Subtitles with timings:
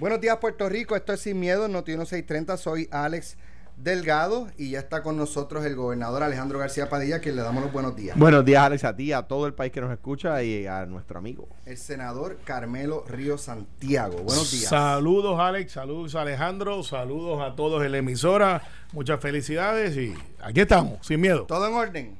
[0.00, 0.96] Buenos días, Puerto Rico.
[0.96, 2.56] Esto es Sin Miedo, Noti 1630.
[2.56, 3.36] Soy Alex
[3.76, 7.70] Delgado y ya está con nosotros el gobernador Alejandro García Padilla, que le damos los
[7.70, 8.16] buenos días.
[8.16, 11.18] Buenos días, Alex, a ti, a todo el país que nos escucha y a nuestro
[11.18, 11.50] amigo.
[11.66, 14.22] El senador Carmelo Río Santiago.
[14.22, 14.70] Buenos días.
[14.70, 15.72] Saludos, Alex.
[15.72, 16.82] Saludos, Alejandro.
[16.82, 18.62] Saludos a todos en la emisora.
[18.92, 21.44] Muchas felicidades y aquí estamos, sin miedo.
[21.44, 22.18] ¿Todo en orden?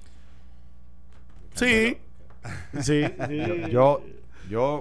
[1.54, 1.96] Sí.
[2.82, 3.06] Sí, sí.
[3.30, 4.02] Yo, yo,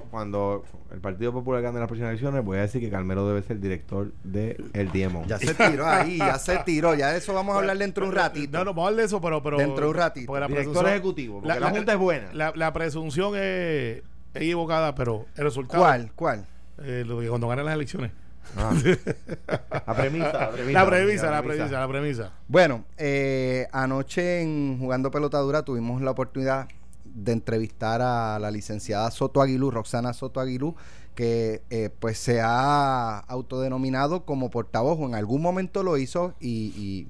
[0.09, 3.57] cuando el Partido Popular gane las próximas elecciones, voy a decir que Carmelo debe ser
[3.57, 5.23] el director de El Diemo.
[5.27, 6.95] Ya se tiró ahí, ya se tiró.
[6.95, 8.57] Ya de eso vamos a hablar dentro de un ratito.
[8.57, 9.43] No, no, vamos a hablar de eso, pero.
[9.43, 10.39] pero dentro de un ratito.
[10.39, 11.41] La director ejecutivo.
[11.41, 12.33] Porque la, Junta es buena.
[12.33, 14.01] La, presunción es,
[14.33, 15.83] equivocada, pero el resultado.
[15.83, 16.11] ¿Cuál?
[16.15, 16.45] ¿Cuál?
[16.81, 18.11] Eh, lo cuando ganen las elecciones.
[18.57, 18.73] Ah.
[19.85, 22.31] la, premisa, la, premisa, la premisa, la premisa, la premisa.
[22.47, 26.67] Bueno, eh, anoche en Jugando Pelotadura tuvimos la oportunidad
[27.13, 30.75] de entrevistar a la licenciada Soto Aguilú, Roxana Soto Aguilú,
[31.19, 37.07] que eh, pues se ha autodenominado como portavoz, o en algún momento lo hizo, y,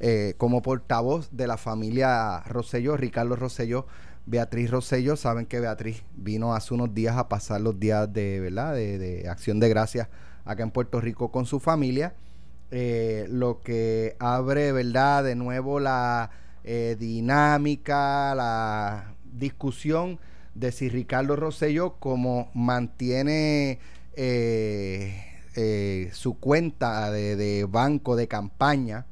[0.00, 3.86] eh, como portavoz de la familia Rosselló, Ricardo Rosselló,
[4.24, 5.14] Beatriz Rosselló.
[5.14, 8.72] Saben que Beatriz vino hace unos días a pasar los días de, ¿verdad?
[8.72, 10.08] de, acción de gracias
[10.46, 12.14] acá en Puerto Rico con su familia.
[12.70, 15.22] Eh, lo que abre, ¿verdad?
[15.22, 16.30] De nuevo la
[16.98, 20.18] dinámica, la discusión
[20.54, 23.78] de si Ricardo Rosello, como mantiene
[24.14, 25.24] eh,
[25.56, 29.06] eh, su cuenta de, banco de campaña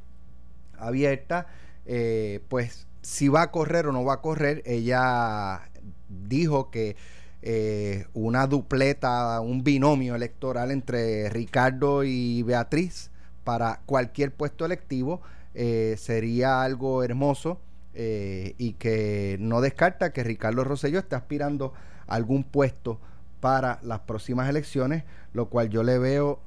[0.78, 1.46] abierta,
[1.86, 5.70] eh, pues si va a correr o no va a correr, ella
[6.08, 6.96] dijo que
[8.12, 13.10] una dupleta, un binomio electoral entre Ricardo y Beatriz
[13.44, 15.22] para cualquier puesto electivo
[15.54, 17.58] sería algo hermoso
[17.94, 21.72] eh, y que no descarta que Ricardo Rosselló esté aspirando
[22.06, 23.00] a algún puesto
[23.40, 26.40] para las próximas elecciones, lo cual yo le veo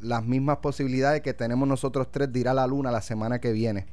[0.00, 3.52] las mismas posibilidades que tenemos nosotros tres de ir a la luna la semana que
[3.52, 3.86] viene.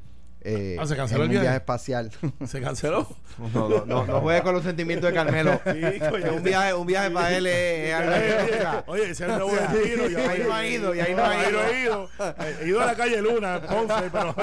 [0.48, 1.56] Eh, ah, se canceló el viaje?
[1.56, 2.12] espacial.
[2.46, 3.08] ¿Se canceló?
[3.52, 5.60] No, no, no, no juegue con los sentimientos de Carmelo.
[5.66, 8.84] un viaje, un viaje para él es, algo.
[8.92, 10.08] Oye, ese es el nuevo destino.
[10.08, 12.10] Y ahí no ha ido, y ahí no ha ido.
[12.62, 14.36] He ido a la calle Luna, Ponce, pero.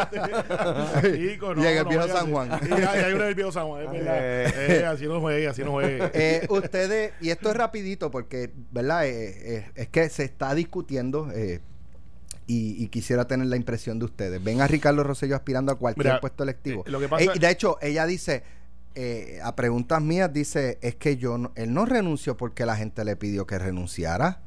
[1.05, 2.61] y en el viejo San Juan.
[2.69, 4.17] Y hay uno en el viejo San Juan, es verdad.
[4.19, 6.11] Eh, así no juegue, así no juegue.
[6.15, 9.07] Eh, ustedes, y esto es rapidito porque, ¿verdad?
[9.07, 11.31] Eh, es que se está discutiendo.
[11.33, 11.61] Eh,
[12.47, 14.43] y, quisiera tener la impresión de ustedes.
[14.43, 16.85] Ven a Ricardo Rosselló aspirando a cualquier puesto electivo.
[16.87, 18.43] Eh, de hecho, ella dice,
[18.95, 23.17] eh, a preguntas mías, dice, es que yo él no renunció porque la gente le
[23.17, 24.41] pidió que renunciara.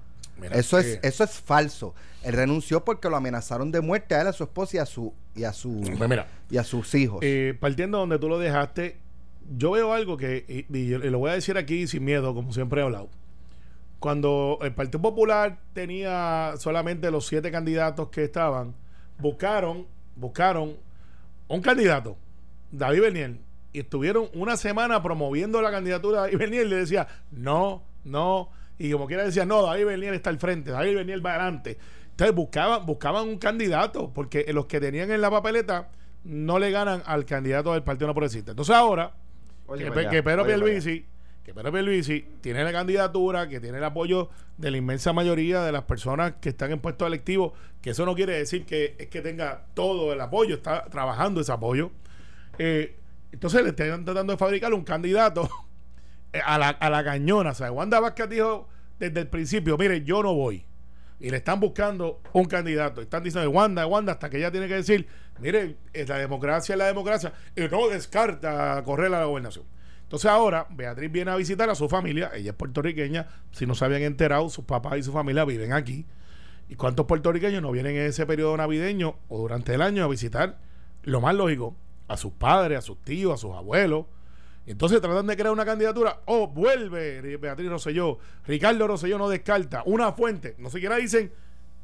[0.51, 1.95] eso es eso es falso.
[2.23, 5.13] Él renunció porque lo amenazaron de muerte a él, a su esposa y a su
[5.35, 6.19] y a su pues
[6.50, 7.19] y a sus hijos.
[7.22, 8.97] Eh, partiendo donde tú lo dejaste,
[9.57, 12.84] yo veo algo que y, lo voy a decir aquí sin miedo, como siempre he
[12.84, 13.09] hablado
[14.05, 18.75] cuando el Partido Popular tenía solamente los siete candidatos que estaban,
[19.17, 20.75] buscaron, buscaron
[21.47, 22.16] un candidato,
[22.69, 23.38] David Bernier,
[23.73, 28.51] y estuvieron una semana promoviendo la candidatura de David Bernier y le decía, no, no,
[28.77, 31.79] y como quiera decía, no, David Bernier está al frente, David Bernier va adelante.
[32.11, 35.89] Entonces buscaban, buscaban un candidato, porque los que tenían en la papeleta
[36.23, 38.51] no le ganan al candidato del Partido No Progresista.
[38.51, 39.13] Entonces ahora,
[39.75, 41.07] que, que Pedro Pierluisi
[41.45, 45.72] que Pedro Pierluisi tiene la candidatura, que tiene el apoyo de la inmensa mayoría de
[45.72, 49.22] las personas que están en puestos electivos, que eso no quiere decir que es que
[49.22, 51.91] tenga todo el apoyo, está trabajando ese apoyo.
[52.57, 52.97] Eh,
[53.31, 55.47] entonces le están tratando de fabricar un candidato
[56.45, 57.51] a la, a la cañona.
[57.51, 58.67] O sea, Wanda Vázquez dijo
[58.97, 60.66] desde el principio, mire, yo no voy.
[61.19, 63.01] Y le están buscando un candidato.
[63.01, 65.07] Están diciendo, Wanda, Wanda, hasta que ella tiene que decir,
[65.39, 67.34] mire, la democracia es la democracia.
[67.55, 69.74] Y no descarta correr a la gobernación.
[70.05, 73.85] Entonces ahora Beatriz viene a visitar a su familia, ella es puertorriqueña, si no se
[73.85, 76.05] habían enterado, sus papás y su familia viven aquí.
[76.69, 80.59] ¿Y cuántos puertorriqueños no vienen en ese periodo navideño o durante el año a visitar,
[81.03, 81.75] lo más lógico,
[82.07, 84.05] a sus padres, a sus tíos, a sus abuelos?
[84.67, 86.22] Entonces tratan de crear una candidatura.
[86.25, 88.19] Oh, vuelve Beatriz Rosselló.
[88.45, 89.81] Ricardo Rosselló no descarta.
[89.85, 90.55] Una fuente.
[90.59, 91.31] No siquiera dicen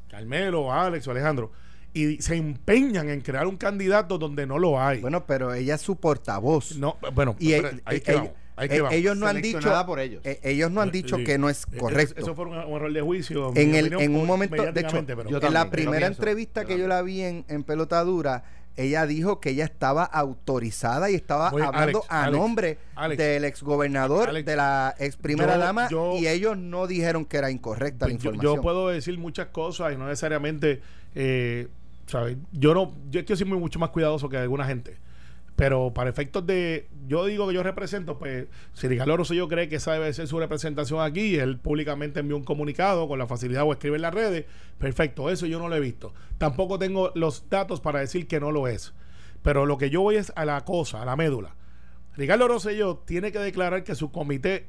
[0.08, 1.52] Carmelo, Alex o Alejandro
[1.94, 5.00] y se empeñan en crear un candidato donde no lo hay.
[5.00, 6.76] Bueno, pero ella es su portavoz.
[6.76, 10.22] No, bueno, y ellos no han dicho por ellos.
[10.24, 12.20] Eh, ellos no han dicho que no es correcto.
[12.20, 13.52] Eso, fue un, error de juicio.
[13.54, 17.22] En, el, en un momento, de hecho, en la primera entrevista que yo la vi
[17.22, 18.44] en, en Pelotadura,
[18.76, 22.78] ella dijo que ella estaba autorizada y estaba hablando a nombre
[23.16, 25.88] del exgobernador, de la ex primera dama,
[26.18, 28.56] y ellos no dijeron que era incorrecta la información.
[28.56, 30.80] Yo, puedo decir muchas cosas y no necesariamente
[31.14, 31.68] eh,
[32.52, 34.96] yo no, yo es que soy mucho más cuidadoso que alguna gente.
[35.56, 39.76] Pero para efectos de, yo digo que yo represento, pues si Ricardo Rosselló cree que
[39.76, 43.72] esa debe ser su representación aquí, él públicamente envió un comunicado con la facilidad o
[43.72, 44.46] escribe en las redes,
[44.78, 46.14] perfecto, eso yo no lo he visto.
[46.38, 48.94] Tampoco tengo los datos para decir que no lo es.
[49.42, 51.54] Pero lo que yo voy es a la cosa, a la médula.
[52.16, 54.66] Ricardo Rosselló tiene que declarar que su comité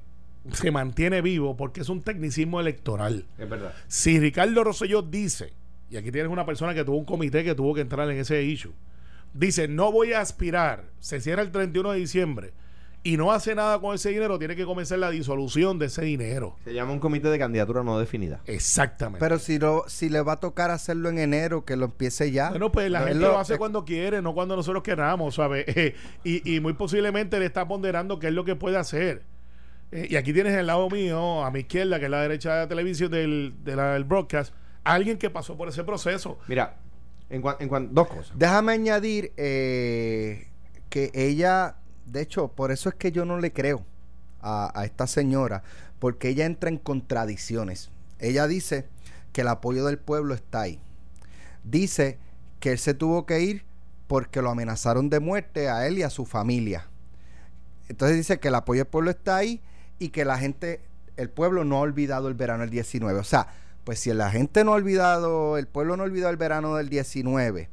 [0.52, 3.26] se mantiene vivo porque es un tecnicismo electoral.
[3.38, 3.74] Es verdad.
[3.88, 5.54] Si Ricardo Rosselló dice,
[5.94, 8.42] y aquí tienes una persona que tuvo un comité que tuvo que entrar en ese
[8.44, 8.74] issue,
[9.34, 12.54] dice, no voy a aspirar, se cierra el 31 de diciembre
[13.06, 16.56] y no hace nada con ese dinero, tiene que comenzar la disolución de ese dinero.
[16.64, 18.40] Se llama un comité de candidatura no definida.
[18.46, 19.20] Exactamente.
[19.20, 22.50] Pero si lo, si le va a tocar hacerlo en enero, que lo empiece ya.
[22.52, 25.66] Bueno, pues la gente lo hace cuando quiere, no cuando nosotros queramos, ¿sabes?
[26.24, 29.24] y, y muy posiblemente le está ponderando qué es lo que puede hacer.
[29.92, 32.60] Eh, y aquí tienes el lado mío, a mi izquierda, que es la derecha de
[32.62, 34.54] la televisión del, de la- del broadcast,
[34.84, 36.38] alguien que pasó por ese proceso.
[36.48, 36.78] Mira,
[37.30, 38.38] en cuanto en cuan- dos cosas.
[38.38, 40.48] Déjame añadir eh,
[40.90, 43.86] que ella, de hecho, por eso es que yo no le creo
[44.42, 45.64] a, a esta señora,
[46.00, 47.92] porque ella entra en contradicciones.
[48.20, 48.88] Ella dice
[49.32, 50.80] que el apoyo del pueblo está ahí.
[51.64, 52.18] Dice
[52.60, 53.66] que él se tuvo que ir
[54.08, 56.88] porque lo amenazaron de muerte a él y a su familia.
[57.90, 59.62] Entonces dice que el apoyo del pueblo está ahí
[60.00, 60.82] y que la gente,
[61.18, 63.20] el pueblo no ha olvidado el verano del 19.
[63.20, 63.48] O sea,
[63.84, 66.90] pues si la gente no ha olvidado, el pueblo no ha olvidado el verano del
[66.90, 67.70] 19,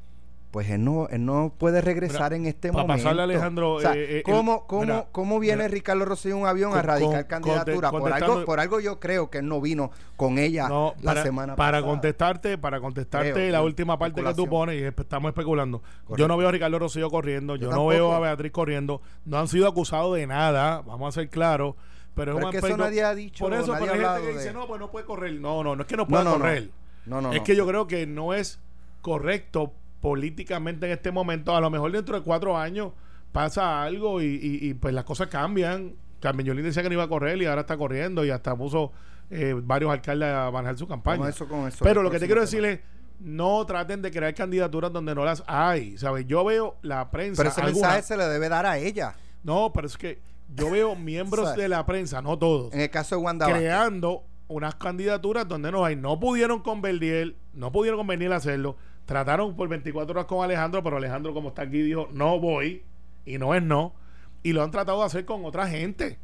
[0.50, 2.94] pues él no, él no puede regresar Mira, en este momento.
[2.94, 5.68] pasarle, Alejandro, O sea, eh, eh, ¿cómo, cómo- mira, cómo viene mira.
[5.68, 7.92] Ricardo Rosselló en un avión a radicar con- candidatura?
[7.92, 11.22] por, algo, por algo yo creo que él no vino con ella No, la para,
[11.22, 11.92] semana para pasada.
[11.92, 15.82] contestarte, para contestarte Creo, la última parte que tú pones, y estamos especulando.
[16.16, 19.38] Yo no veo a Ricardo Rosselló corriendo, yo, Yo no veo a Beatriz corriendo, no
[19.38, 21.76] han sido acusados de nada, vamos a ser claros.
[22.14, 24.26] Pero, Pero es que eso nadie ha dicho, Por eso, pero ha hay gente que
[24.26, 25.32] de- dice, no, pues no puede correr.
[25.34, 26.36] No, no, no es que no pueda no, no.
[26.38, 26.70] correr.
[27.06, 28.58] No, no, es que yo creo que no es
[29.00, 31.54] correcto políticamente en este momento.
[31.54, 32.92] A lo mejor dentro de cuatro años
[33.32, 35.94] pasa algo y, y- y, pues las cosas cambian.
[36.20, 38.92] Carmen Yolín decía que no iba a correr y ahora está corriendo y hasta puso
[39.30, 41.18] eh, varios alcaldes a manejar su campaña.
[41.20, 42.50] Con eso, con eso, Pero lo que te quiero tema.
[42.50, 42.80] decir es,
[43.20, 45.96] no traten de crear candidaturas donde no las hay.
[45.96, 46.26] ¿sabes?
[46.26, 47.40] Yo veo la prensa.
[47.42, 49.14] Pero ese alguna- mensaje se le debe dar a ella.
[49.42, 50.20] No, pero es que
[50.54, 51.62] yo veo miembros ¿Sabes?
[51.62, 53.62] de la prensa, no todos En el caso de Wanda Vázquez.
[53.62, 55.94] creando unas candidaturas donde no hay.
[55.96, 58.76] No pudieron convenir, no pudieron convenir a hacerlo.
[59.06, 62.82] Trataron por 24 horas con Alejandro, pero Alejandro, como está aquí, dijo, no voy.
[63.24, 63.94] Y no es no.
[64.42, 66.18] Y lo han tratado de hacer con otra gente.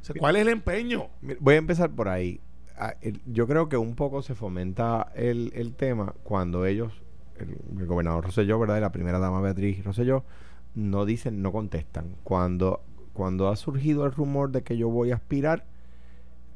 [0.00, 1.08] O sea, ¿Cuál es el empeño?
[1.38, 2.40] Voy a empezar por ahí.
[2.76, 2.94] Ah,
[3.26, 6.92] Yo creo que un poco se fomenta el, el tema cuando ellos,
[7.38, 8.78] el, el gobernador Rosselló, ¿verdad?
[8.78, 10.24] Y la primera dama Beatriz Rosselló,
[10.74, 12.16] no dicen, no contestan.
[12.24, 12.82] Cuando,
[13.20, 15.66] cuando ha surgido el rumor de que yo voy a aspirar,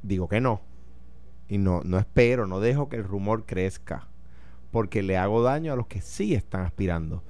[0.03, 0.63] digo que no.
[1.47, 4.09] Y no, no espero, no dejo que el rumor crezca.
[4.71, 7.23] Porque le hago daño a los que sí están aspirando.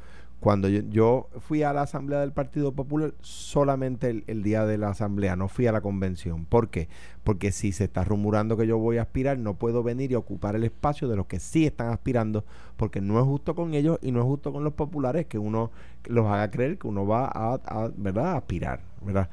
[0.45, 4.91] Cuando yo, fui a la asamblea del Partido Popular, solamente el, el día de la
[4.91, 6.45] asamblea, no fui a la convención.
[6.45, 6.91] ¿Por qué?
[7.23, 10.55] Porque si se está rumorando que yo voy a aspirar, no puedo venir y ocupar
[10.55, 12.45] el espacio de los que sí están aspirando,
[12.77, 15.71] porque no es justo con ellos y no es justo con los populares que uno
[16.05, 18.33] los haga creer que uno va a, a, ¿verdad?
[18.33, 18.81] a aspirar.
[19.01, 19.31] ¿verdad?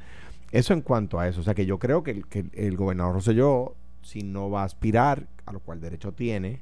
[0.53, 1.41] Eso en cuanto a eso.
[1.41, 4.63] O sea que yo creo que el, que el gobernador Rosselló, si no va a
[4.63, 6.61] aspirar, a lo cual derecho tiene,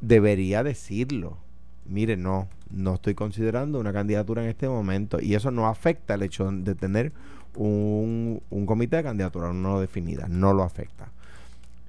[0.00, 1.45] debería decirlo.
[1.88, 6.22] Mire, no, no estoy considerando una candidatura en este momento y eso no afecta el
[6.22, 7.12] hecho de tener
[7.54, 11.10] un, un comité de candidatura no definida, no lo afecta.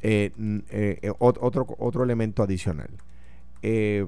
[0.01, 0.31] Eh,
[0.69, 2.89] eh, eh, ot- otro, otro elemento adicional.
[3.61, 4.07] Eh,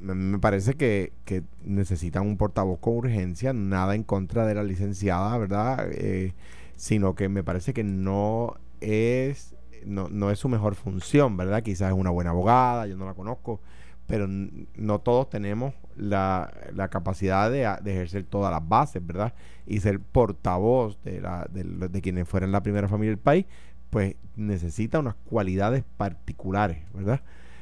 [0.00, 5.36] me parece que, que necesitan un portavoz con urgencia, nada en contra de la licenciada,
[5.38, 5.88] ¿verdad?
[5.92, 6.32] Eh,
[6.76, 11.62] sino que me parece que no es no, no es su mejor función, ¿verdad?
[11.62, 13.60] Quizás es una buena abogada, yo no la conozco,
[14.06, 19.32] pero no todos tenemos la, la capacidad de, ejercer todas las bases, ¿verdad?
[19.66, 23.46] Y ser portavoz de, la, de, quienes fueran la primera familia del país,
[23.90, 27.20] pues necesita unas cualidades particulares, ¿verdad?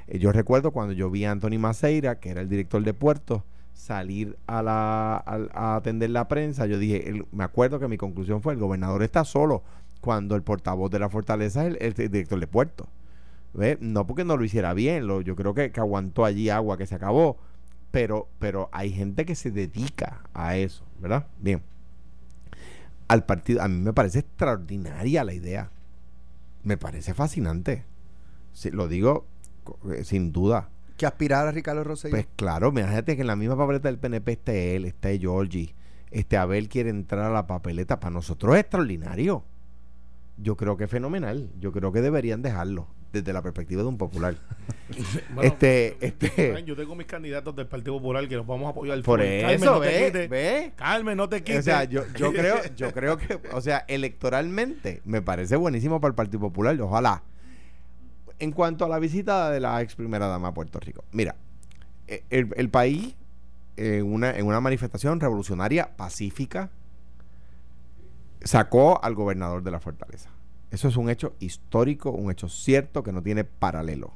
[0.08, 3.42] Eh, yo recuerdo cuando yo vi a Anthony Maceira, que era el director de puertos,
[3.72, 8.42] salir a, la, a, a atender la prensa, yo dije, me acuerdo que mi conclusión
[8.42, 9.62] fue, el gobernador está solo
[10.00, 12.88] cuando el portavoz de la fortaleza es el, el director de puertos.
[13.54, 13.78] ¿Ve?
[13.80, 16.86] No porque no lo hiciera bien, lo, yo creo que, que aguantó allí agua que
[16.86, 17.36] se acabó,
[17.90, 21.26] pero, pero hay gente que se dedica a eso, ¿verdad?
[21.38, 21.62] Bien.
[23.08, 25.70] Al partido, a mí me parece extraordinaria la idea.
[26.64, 27.84] Me parece fascinante.
[28.54, 29.26] Sí, lo digo
[29.90, 30.70] eh, sin duda.
[30.96, 32.12] Que aspirar a Ricardo Rosselló.
[32.12, 35.74] Pues claro, imagínate que en la misma papeleta del PNP esté él, esté Georgie,
[36.10, 38.00] este Abel quiere entrar a la papeleta.
[38.00, 39.44] Para nosotros es extraordinario.
[40.38, 41.50] Yo creo que es fenomenal.
[41.60, 42.88] Yo creo que deberían dejarlo.
[43.12, 44.34] Desde la perspectiva de un popular.
[45.34, 49.00] Bueno, este, este, Yo tengo mis candidatos del Partido Popular que los vamos a apoyar.
[49.02, 50.28] por Carmen, eso, no te ve, quites.
[50.28, 50.72] ve.
[50.76, 51.60] Carmen, no te quites.
[51.60, 56.10] O sea, yo, yo creo, yo creo que, o sea, electoralmente me parece buenísimo para
[56.10, 57.22] el Partido Popular, ojalá.
[58.38, 61.36] En cuanto a la visita de la ex primera dama a Puerto Rico, mira,
[62.06, 63.14] eh, el, el país
[63.78, 66.70] en una, en una manifestación revolucionaria pacífica
[68.42, 70.28] sacó al gobernador de la fortaleza.
[70.72, 74.14] Eso es un hecho histórico, un hecho cierto que no tiene paralelo.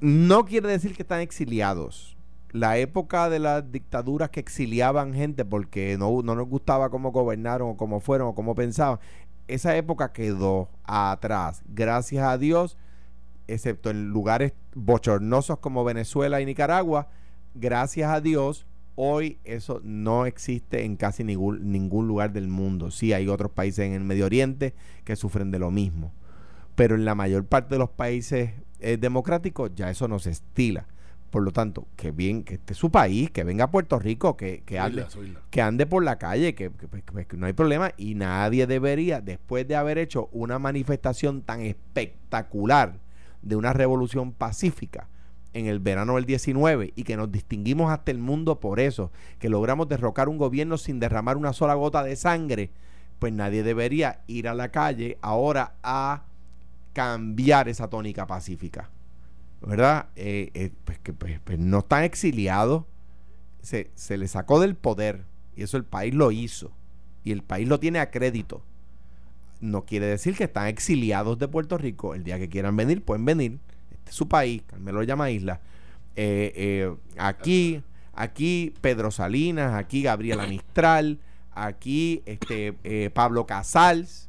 [0.00, 2.18] No quiere decir que están exiliados.
[2.50, 7.70] La época de las dictaduras que exiliaban gente porque no, no nos gustaba cómo gobernaron
[7.70, 9.00] o cómo fueron o cómo pensaban,
[9.48, 11.62] esa época quedó atrás.
[11.68, 12.76] Gracias a Dios,
[13.46, 17.08] excepto en lugares bochornosos como Venezuela y Nicaragua,
[17.54, 22.90] gracias a Dios, hoy eso no existe en casi ningún, ningún lugar del mundo.
[22.90, 26.12] Sí, hay otros países en el Medio Oriente que sufren de lo mismo.
[26.74, 30.86] Pero en la mayor parte de los países eh, democráticos ya eso no se estila.
[31.30, 34.36] Por lo tanto, que bien, que este es su país, que venga a Puerto Rico,
[34.36, 35.06] que, que ande,
[35.48, 38.66] que ande por la calle, que, que, pues, pues, que no hay problema y nadie
[38.66, 42.98] debería, después de haber hecho una manifestación tan espectacular
[43.40, 45.08] de una revolución pacífica
[45.54, 49.48] en el verano del 19 y que nos distinguimos hasta el mundo por eso, que
[49.48, 52.70] logramos derrocar un gobierno sin derramar una sola gota de sangre,
[53.18, 56.24] pues nadie debería ir a la calle ahora a
[56.92, 58.90] cambiar esa tónica pacífica.
[59.60, 60.08] ¿Verdad?
[60.16, 62.84] Eh, eh, pues que pues, pues no están exiliados,
[63.62, 66.72] se, se le sacó del poder y eso el país lo hizo
[67.22, 68.64] y el país lo tiene a crédito.
[69.60, 72.16] No quiere decir que están exiliados de Puerto Rico.
[72.16, 73.60] El día que quieran venir, pueden venir.
[74.02, 75.60] Este es su país, Carmelo lo llama isla.
[76.16, 77.82] Eh, eh, aquí,
[78.12, 81.18] aquí Pedro Salinas, aquí Gabriela Mistral,
[81.52, 84.28] aquí este eh, Pablo Casals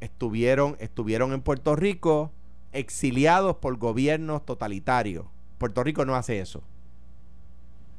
[0.00, 2.30] estuvieron, estuvieron en Puerto Rico
[2.72, 5.26] exiliados por gobiernos totalitarios.
[5.58, 6.62] Puerto Rico no hace eso.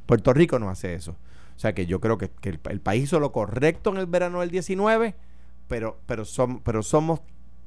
[0.05, 1.15] Puerto Rico no hace eso.
[1.55, 4.41] O sea que yo creo que, que el, país hizo lo correcto en el verano
[4.41, 5.15] del 19,
[5.67, 7.21] pero, pero, som- pero somos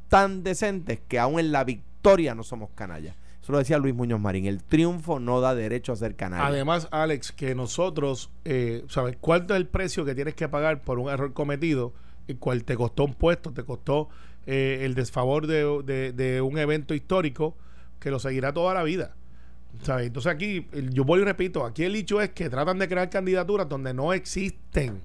[0.08, 1.87] tan decentes que aún en la victoria
[2.34, 3.14] no somos canallas.
[3.42, 4.46] Eso lo decía Luis Muñoz Marín.
[4.46, 6.46] El triunfo no da derecho a ser canalla.
[6.46, 10.98] Además, Alex, que nosotros, eh, ¿sabes cuánto es el precio que tienes que pagar por
[10.98, 11.92] un error cometido,
[12.26, 14.08] el cual te costó un puesto, te costó
[14.46, 17.56] eh, el desfavor de, de- de un evento histórico
[18.00, 19.14] que lo seguirá toda la vida?
[19.82, 20.06] ¿Sabes?
[20.08, 23.68] Entonces aquí, yo voy y repito, aquí el hecho es que tratan de crear candidaturas
[23.68, 25.02] donde no existen.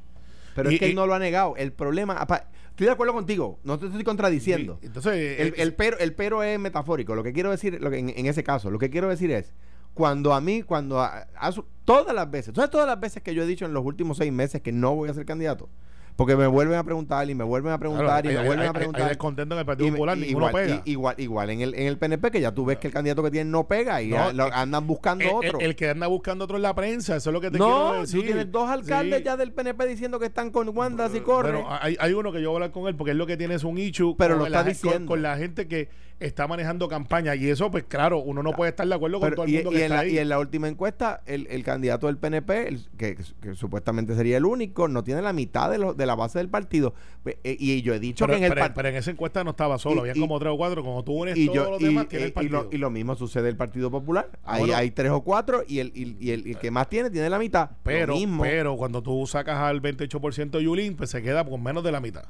[0.55, 1.55] pero y- es que él no lo ha negado.
[1.57, 4.77] El problema, apa- estoy de acuerdo contigo, no te estoy contradiciendo.
[4.81, 7.15] Entonces, El, el pero, el pero es metafórico.
[7.15, 9.53] Lo que quiero decir, lo que, en, en ese caso, lo que quiero decir es,
[9.93, 13.35] cuando a mí, cuando a- a su- todas las veces, ¿sabes todas las veces que
[13.35, 15.69] yo he dicho en los últimos seis meses que no voy a ser candidato?
[16.15, 18.59] Porque me vuelven a preguntar y me vuelven a preguntar claro, y me hay- vuelven
[18.61, 19.01] hay- a hay- preguntar.
[19.01, 20.81] hay descontento en el Partido Y Popular, y- ninguno igual, pega.
[20.85, 23.23] y- igual, igual en el, en el PNP, que ya tú ves que el candidato
[23.23, 25.59] que tienen no pega y No, lo- eh, andan buscando el, el- otro.
[25.59, 28.01] el que anda buscando otro en la prensa, eso es lo que te quiero no,
[28.01, 28.19] decir.
[28.19, 29.23] tú tienes dos alcaldes Sí.
[29.25, 31.51] ya del PNP diciendo que están con Wanda si corre.
[31.53, 33.35] Bueno, hay, hay uno que yo voy a hablar con él porque es lo que
[33.37, 35.07] tiene es un issue Pero con, lo la, está con- diciendo.
[35.09, 35.89] con la gente que
[36.19, 39.35] está manejando campaña y eso pues claro, uno no puede estar de acuerdo con Pero-
[39.37, 40.13] todo el mundo y que está la, ahí.
[40.13, 44.37] y en la última encuesta, el, el candidato del PNP, el- que, que supuestamente sería
[44.37, 46.93] el único, no tiene la mitad de, lo- de la base del partido.
[47.23, 49.43] Pe- eh, Y yo he dicho pero, que en el pero- pero en esa encuesta
[49.43, 51.81] no estaba solo, había como tres o cuatro, como tú unes Y, todos yo, los
[51.81, 52.63] y, demás, tiene el y- y partido.
[52.63, 54.29] lo, y lo mismo sucede el Partido Popular.
[54.43, 54.75] Ah, Ahí bueno.
[54.77, 57.71] hay tres o cuatro y el, y, el, el que más tiene, tiene la mitad.
[57.83, 61.91] pero, pero cuando tú sacas al 28% de Yulín, pues se queda con menos de
[61.91, 62.23] la mitad.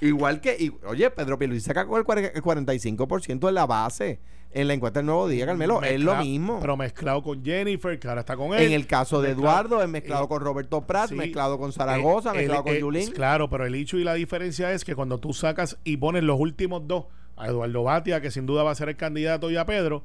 [0.00, 4.20] Igual que, y- oye, Pedro Pierluisi saca con el, el 45% de la base
[4.60, 5.82] en la encuesta del Nuevo Día, Carmelo.
[5.82, 6.58] es lo mismo.
[6.60, 8.62] Pero mezclado con Jennifer, que ahora está con él.
[8.62, 11.14] en el caso de mezclado- Eduardo, es mezclado eh, con Roberto Prat, sí.
[11.14, 13.10] mezclado con Zaragoza, Eh, mezclado con eh, Yulín.
[13.12, 16.40] Claro, pero el hecho y la diferencia es que cuando tú sacas y pones los
[16.40, 17.04] últimos dos,
[17.36, 20.02] a Eduardo Batia, que sin duda va a ser el candidato, y a Pedro,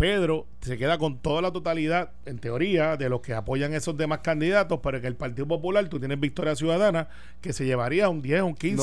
[0.00, 4.20] Pedro se queda con toda la totalidad, en teoría, de los que apoyan esos demás
[4.20, 7.08] candidatos, pero en el Partido Popular tú tienes Victoria Ciudadana,
[7.40, 8.76] que se llevaría un 10, un 15%.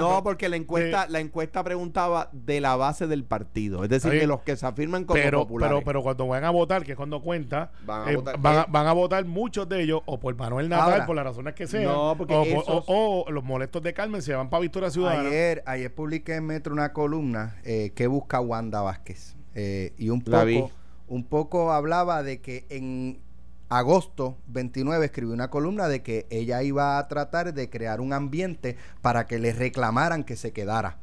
[0.00, 4.10] no, porque la encuesta, de- la encuesta preguntaba de la base del partido, es decir,
[4.12, 5.74] de los que se afirman como pero, populares.
[5.76, 8.56] pero, pero cuando van a votar, que es cuando cuenta, Van a eh, votar- van,
[8.58, 8.66] a, eh.
[8.68, 11.66] van a votar muchos de ellos o por Manuel Natal, Ahora, por las razones que
[11.68, 12.34] sean, no, porque
[12.66, 15.28] o los molestos de Carmen se van para Victoria Ciudadana.
[15.28, 19.36] Ayer, ayer publiqué en Metro una columna eh, que busca Wanda Vázquez.
[19.54, 20.70] Eh, y un poco,
[21.06, 23.20] un poco hablaba de que en
[23.68, 28.76] agosto 29 escribió una columna de que ella iba a tratar de crear un ambiente
[29.00, 30.98] para que le reclamaran que se quedara.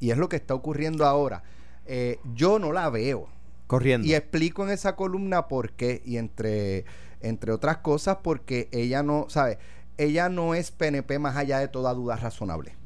[0.00, 1.42] Y es lo que está ocurriendo ahora.
[1.86, 3.28] Eh, yo no la veo.
[3.66, 4.06] corriendo.
[4.06, 6.02] Y explico en esa columna por qué.
[6.04, 6.84] Y entre,
[7.20, 9.58] entre otras cosas, porque ella no, ¿sabes?
[9.96, 12.76] Ella no es PNP más allá de toda duda razonable.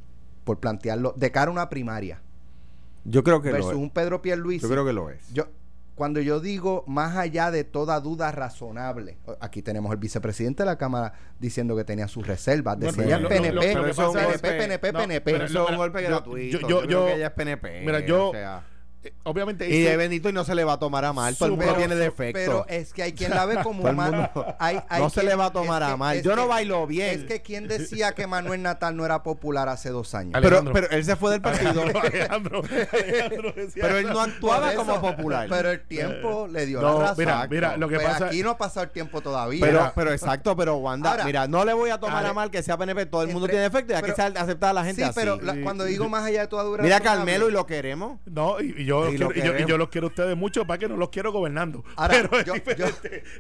[0.45, 2.21] Por plantearlo, de cara a una primaria.
[3.05, 3.79] Yo creo que lo versus es.
[3.79, 4.63] un Pedro Pierluisi.
[4.63, 5.33] Yo creo que lo es.
[5.33, 5.49] Yo,
[5.95, 10.79] cuando yo digo más allá de toda duda razonable, aquí tenemos el vicepresidente de la
[10.79, 14.59] Cámara diciendo que tenía sus reservas, Bueno, decía lo- lo- PNP, lo- lo PNP, PNP,
[14.59, 15.33] PNP, no, PNP.
[15.33, 16.59] pero Eso es un mira, golpe yo- gratuito.
[16.61, 17.81] yo- Yo, yo- creo que ella es PNP.
[17.85, 18.65] mira, yo- o sea,
[19.25, 21.35] obviamente y de Benito y no se le va a tomar a mal.
[21.37, 22.43] Todo el mundo pero- tiene defectos.
[22.45, 24.13] Pero es que hay quien la ve como Todo el mal.
[24.13, 26.17] mundo- hay- hay no se le va a tomar a que- mal.
[26.17, 27.21] es Yo no que- bailo bien.
[27.21, 30.39] Es que quien decía que Manuel Natal no era popular hace dos años.
[30.43, 31.83] Pero, pero él se fue del partido.
[31.83, 35.47] Alejandro, Alejandro decía pero él no actuaba como popular.
[35.49, 37.17] Pero el tiempo le dio No, la razón.
[37.19, 39.65] mira, mira, lo que Pues pasa- aquí no ha pasado el tiempo todavía.
[39.65, 42.63] Pero, pero exacto, pero Wanda, Ahora, mira, no le voy a tomar a mal que
[42.63, 45.03] sea PNP, todo el mundo Entre- tiene defectos y hay que aceptar a la gente
[45.03, 45.19] sí, así.
[45.19, 48.19] pero la- cuando digo más allá de toda dura Mira Carmelo y lo queremos.
[48.27, 50.67] No, y, y yo, Y los lo quiero, y yo, los quiero a ustedes mucho
[50.67, 51.85] para que no los quiero gobernando.
[51.97, 52.87] Ahora, pero yo, yo,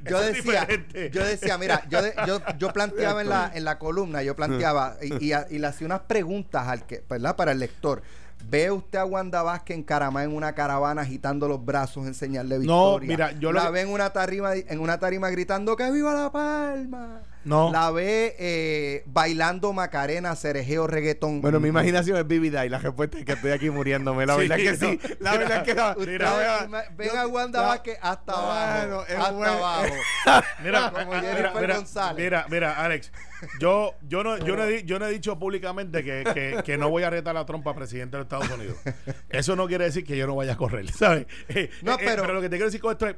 [0.09, 0.66] yo decía,
[1.12, 4.97] yo decía, mira, yo, de- yo, yo planteaba en la, en la columna, yo planteaba
[5.02, 7.37] y, y, a- y le hacía unas preguntas al que, ¿verdad?
[7.37, 8.02] Para el lector.
[8.49, 12.59] ¿Ve usted a Wanda Vázquez encaramada en una caravana agitando los brazos en señal de
[12.59, 13.09] No, victoria?
[13.09, 16.12] mira, yo lo la que- ve en una tarima, en una tarima gritando que viva
[16.12, 17.21] la palma.
[17.44, 17.72] No.
[17.72, 21.40] La ve eh, bailando Macarena, cerejeo, reggaetón.
[21.40, 24.26] Bueno, mi imaginación es vívida y la respuesta es que estoy aquí muriéndome.
[24.26, 25.00] La Sí, verdad es que sí.
[25.02, 25.16] no.
[25.20, 28.87] La verdad es que La verdad- ima- ven a Wanda la- Vázquez hasta abajo.
[28.87, 29.52] Bueno, hasta bueno.
[29.52, 29.94] abajo.
[30.62, 32.25] Mira, Como mira, Jennifer mira, González.
[32.25, 33.12] mira, mira, Alex,
[33.58, 36.90] yo, yo no, yo no, he, yo no he dicho públicamente que, que, que no
[36.90, 38.76] voy a retar a Trump a presidente de Estados Unidos.
[39.30, 41.26] Eso no quiere decir que yo no vaya a correr, ¿sabes?
[41.49, 43.16] Eh, No, eh, pero- lo que te quiero decir con esto es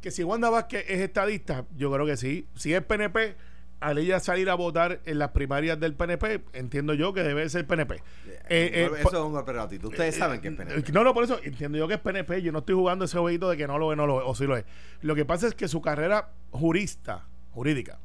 [0.00, 2.48] que si Wanda Vázquez es estadista, yo creo que sí.
[2.56, 3.36] Si es PNP,
[3.80, 7.66] al ella salir a votar en las primarias del PNP, entiendo yo que debe ser
[7.66, 7.94] PNP.
[7.96, 8.00] Eh,
[8.48, 9.88] eh, Eso es un golpe gratuito.
[9.88, 10.92] Ustedes eh, saben que es eh, PNP.
[10.92, 12.42] No, no, por eso entiendo yo que es PNP.
[12.42, 14.34] Yo no estoy jugando ese jueguito de que no lo es, no lo es, o
[14.34, 14.64] sí lo es.
[15.00, 17.98] Lo que pasa es que su carrera jurista, jurídica,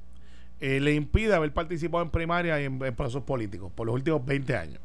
[0.62, 4.26] eh, le impide haber participado en primaria y en, en procesos políticos por los últimos
[4.26, 4.80] 20 años.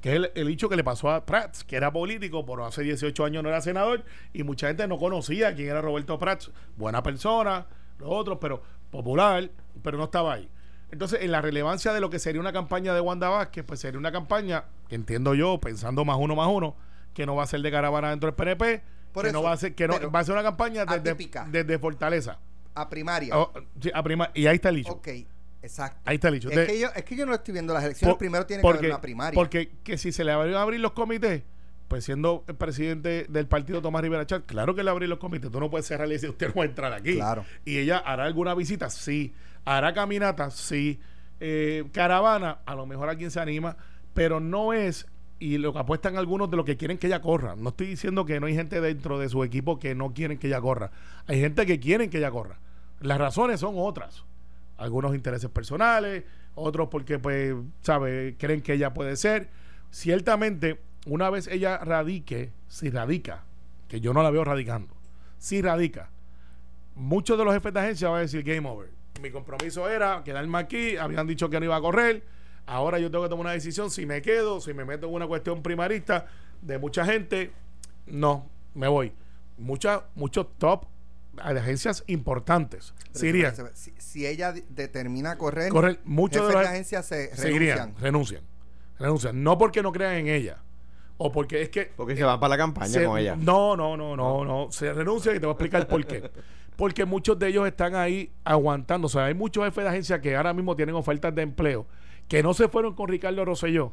[0.00, 2.82] Que es el, el hecho que le pasó a Prats, que era político, pero hace
[2.82, 6.50] 18 años no era senador y mucha gente no conocía quién era Roberto Prats.
[6.78, 7.66] Buena persona,
[7.98, 9.50] los otros, pero popular,
[9.82, 10.48] pero no estaba ahí.
[10.90, 13.98] Entonces, en la relevancia de lo que sería una campaña de Wanda Vázquez, pues sería
[13.98, 16.74] una campaña, que entiendo yo, pensando más uno más uno,
[17.14, 18.82] que no va a ser de caravana dentro del PNP,
[19.12, 21.78] Por que eso, no va a ser, que no, va a ser una campaña desde,
[21.78, 22.38] Fortaleza.
[22.74, 23.36] A primaria.
[23.38, 24.92] Oh, sí, a prima- y ahí está el hecho.
[24.92, 25.08] ok,
[25.62, 26.00] exacto.
[26.04, 26.50] Ahí está el hecho.
[26.50, 28.14] Es De- que, yo, es que yo no estoy viendo las elecciones.
[28.14, 29.34] por- Primero tiene que haber una primaria.
[29.36, 31.42] Porque que si se le van a abrir los comités,
[31.90, 35.50] pues siendo el presidente del partido Tomás Rivera Chat, claro que le abrir los comités.
[35.50, 37.16] Tú no puedes cerrar y decir, usted no va a entrar aquí.
[37.16, 37.44] Claro.
[37.64, 39.34] Y ella hará alguna visita, sí.
[39.64, 41.00] Hará caminata, sí.
[41.40, 43.76] Eh, caravana, a lo mejor alguien se anima,
[44.14, 45.08] pero no es,
[45.40, 47.56] y lo que apuestan algunos de lo que quieren que ella corra.
[47.56, 50.46] No estoy diciendo que no hay gente dentro de su equipo que no quieren que
[50.46, 50.92] ella corra.
[51.26, 52.60] Hay gente que quieren que ella corra.
[53.00, 54.22] Las razones son otras.
[54.78, 56.22] Algunos intereses personales,
[56.54, 58.36] otros porque, pues, ¿sabe?
[58.38, 59.48] Creen que ella puede ser.
[59.90, 63.44] Ciertamente, una vez ella radique, si radica,
[63.88, 64.94] que yo no la veo radicando,
[65.38, 66.10] si radica,
[66.94, 68.90] muchos de los jefes de agencia van a decir game over.
[69.20, 72.24] Mi compromiso era quedarme aquí, habían dicho que no iba a correr,
[72.66, 75.26] ahora yo tengo que tomar una decisión si me quedo, si me meto en una
[75.26, 76.26] cuestión primarista
[76.62, 77.52] de mucha gente,
[78.06, 79.12] no, me voy.
[79.58, 80.86] Muchas, muchos top
[81.34, 83.54] de agencias importantes irían.
[83.74, 87.94] Si, si ella de- determina correr, Correr, muchos de jefes los de agencia se renuncian.
[88.00, 88.42] renuncian.
[88.98, 89.42] Renuncian.
[89.42, 90.62] No porque no crean en ella.
[91.22, 91.90] O porque es que.
[91.96, 93.36] Porque se van para la campaña se- con ella.
[93.36, 94.68] No, no, no, no, no.
[94.72, 96.30] Se renuncia y te voy a explicar por qué.
[96.76, 99.04] Porque muchos de ellos están ahí aguantando.
[99.06, 101.86] O sea, hay muchos jefes de agencia que ahora mismo tienen ofertas de empleo
[102.26, 103.92] que no se fueron con Ricardo Rosselló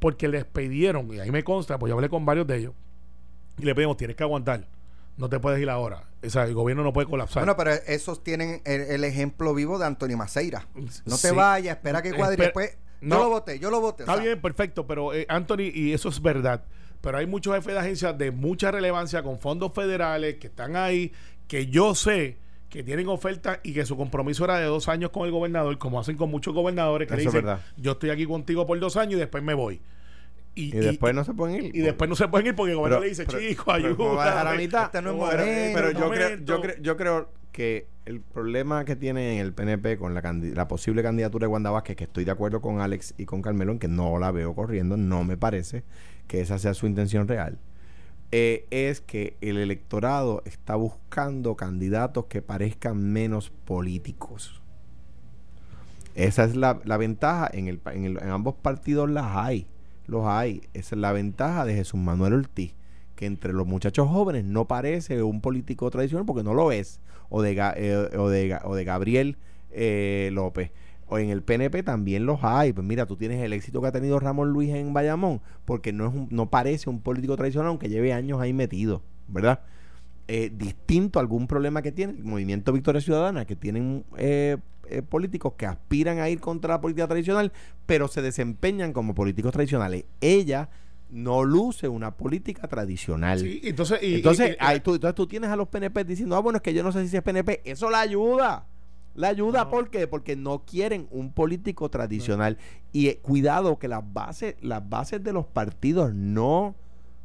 [0.00, 2.74] porque les pidieron, y ahí me consta, pues yo hablé con varios de ellos,
[3.58, 4.66] y le pedimos, tienes que aguantar.
[5.16, 6.02] No te puedes ir ahora.
[6.22, 7.42] O sea, el gobierno no puede colapsar.
[7.42, 10.66] Bueno, pero esos tienen el, el ejemplo vivo de Anthony Maceira.
[11.06, 12.34] No te vayas, espera que cuadre.
[12.34, 13.16] y después, no.
[13.16, 14.02] yo lo voté, yo lo voté.
[14.02, 16.64] o Está sea, bien, perfecto, pero eh, Anthony, y eso es verdad,
[17.00, 21.12] pero hay muchos jefes de agencia de mucha relevancia con fondos federales que están ahí,
[21.48, 25.24] que yo sé que tienen ofertas y que su compromiso era de dos años con
[25.24, 27.64] el gobernador, como hacen con muchos gobernadores que le Eso dicen, verdad.
[27.76, 29.80] yo estoy aquí contigo por dos años y después me voy.
[30.56, 31.76] Y después no se pueden ir.
[31.76, 33.96] y después no se pueden ir porque el gobernador Pero- le dice, pero- chico, pero
[33.96, 34.64] ¿cómo va a dejar a ayúdame".
[34.66, 34.84] mitad?
[34.86, 35.74] Este no es Pero- momento.
[35.78, 39.98] pero yo creo, yo, creo, yo creo que el problema que tiene en el PNP
[39.98, 43.42] con la, posible candidatura de Wanda Vázquez, que estoy de acuerdo con Alex y con
[43.42, 45.82] Carmelo en que no la veo corriendo, no me parece
[46.28, 47.58] que esa sea su intención real,
[48.32, 54.62] eh, es que el electorado está buscando candidatos que parezcan menos políticos.
[56.14, 57.50] Esa es la, ventaja.
[57.52, 59.66] En, el, en, el- en ambos partidos las hay.
[60.06, 60.62] Los hay.
[60.72, 62.74] Esa es la ventaja de Jesús Manuel Ortiz.
[63.16, 67.00] Que entre los muchachos jóvenes no parece un político tradicional porque no lo es.
[67.28, 69.36] O de, eh, o de, o de Gabriel
[69.72, 70.70] eh, López.
[71.08, 72.72] o en el PNP también los hay.
[72.72, 76.08] Pues mira, tú tienes el éxito que ha tenido Ramón Luis en Bayamón, porque no,
[76.08, 79.60] es un- no parece un político tradicional, aunque lleve años ahí metido, ¿verdad?
[80.28, 84.56] Eh, distinto a algún problema que tiene el movimiento Victoria Ciudadana, que tienen eh,
[84.90, 87.52] eh, políticos que aspiran a ir contra la política tradicional,
[87.86, 90.04] pero se desempeñan como políticos tradicionales.
[90.20, 90.68] Ella
[91.10, 93.38] no luce una política tradicional.
[93.38, 96.36] Sí, entonces, y- entonces, y- y- ahí tú, entonces tú tienes a los PNP diciendo,
[96.36, 97.62] ah, bueno, es que yo no sé si es PNP.
[97.64, 98.66] Eso la ayuda.
[99.14, 99.70] La ayuda, No.
[99.70, 100.06] ¿por qué?
[100.06, 102.58] Porque no quieren un político tradicional.
[102.92, 106.74] Y eh, cuidado que las bases, las bases de los partidos no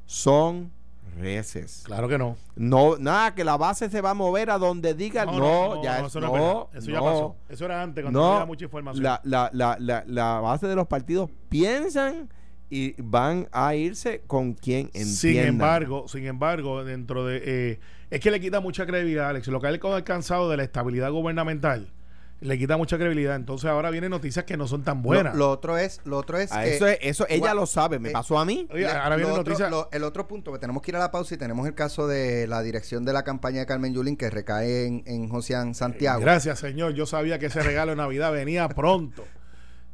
[0.06, 0.72] son
[1.20, 1.82] reces.
[1.86, 2.38] claro que no.
[2.56, 5.26] No, nada, que la base se va a mover a donde diga.
[5.26, 6.68] No, ya no, no, es verdad.
[6.74, 7.36] Eso ya pasó.
[7.50, 9.04] Eso era antes, cuando No, había mucha información.
[9.04, 12.30] La, la, la, la, la base de los partidos piensan
[12.72, 15.06] y van a irse con quien entiendan.
[15.16, 17.80] Sin embargo, sin embargo, dentro de eh,
[18.10, 19.48] es que le quita mucha credibilidad, Alex.
[19.48, 21.92] Lo que él ha alcanzado de la estabilidad gubernamental
[22.40, 23.36] le quita mucha credibilidad.
[23.36, 25.34] Entonces ahora vienen noticias que no son tan buenas.
[25.34, 28.10] Lo, lo otro es, lo otro es que eso, es- eso ella lo sabe, me
[28.10, 28.68] eh, pasó a mí.
[28.74, 29.70] Oye, La- ahora viene lo otro- noticias.
[29.70, 32.08] lo- el otro punto, que tenemos que ir a la pausa y tenemos el caso
[32.08, 36.22] de la dirección de la campaña de Carmen Yulín que recae en, en Josian Santiago.
[36.22, 36.94] Gracias, señor.
[36.96, 39.24] Yo sabía que ese regalo de Navidad venía pronto.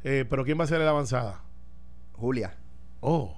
[0.04, 1.42] Eh, pero ¿quién va a hacer la avanzada?
[2.12, 2.56] Julia.
[3.00, 3.34] Oh,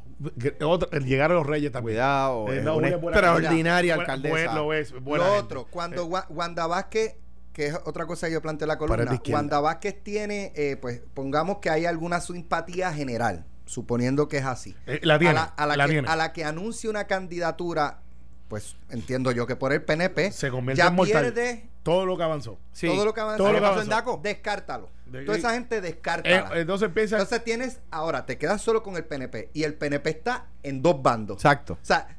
[0.64, 1.96] otro- el llegar a los reyes también.
[1.96, 4.34] Cuidado, Eh, es no, una extraordinaria buena- alcaldesa.
[4.34, 7.16] buena- lo es, buena lo otro, cuando Eh, Wa- Wanda Vázquez,
[7.52, 9.38] que es otra cosa que yo planteo en la columna, izquierda.
[9.38, 14.74] Wanda Vázquez tiene, eh, pues pongamos que hay alguna simpatía general, suponiendo que es así.
[14.86, 15.32] eh, la tiene.
[15.38, 16.08] a, la, a la la que, tiene.
[16.08, 18.00] a la que anuncie una candidatura,
[18.48, 21.22] pues entiendo yo que por el PNP, Se convierte ya en mortal.
[21.32, 22.58] pierde Todo lo que avanzó.
[22.72, 22.86] Sí.
[22.88, 23.44] todo lo que avanzó.
[23.44, 23.82] Todo lo que avanzó.
[23.84, 24.90] en Daco, descártalo.
[25.06, 26.50] De- Toda esa gente descártala.
[26.56, 27.16] Eh, entonces empieza.
[27.16, 31.02] Entonces tienes, ahora te quedas solo con el PNP y el PNP está en dos
[31.02, 31.38] bandos.
[31.38, 31.74] Exacto.
[31.74, 32.16] O sea,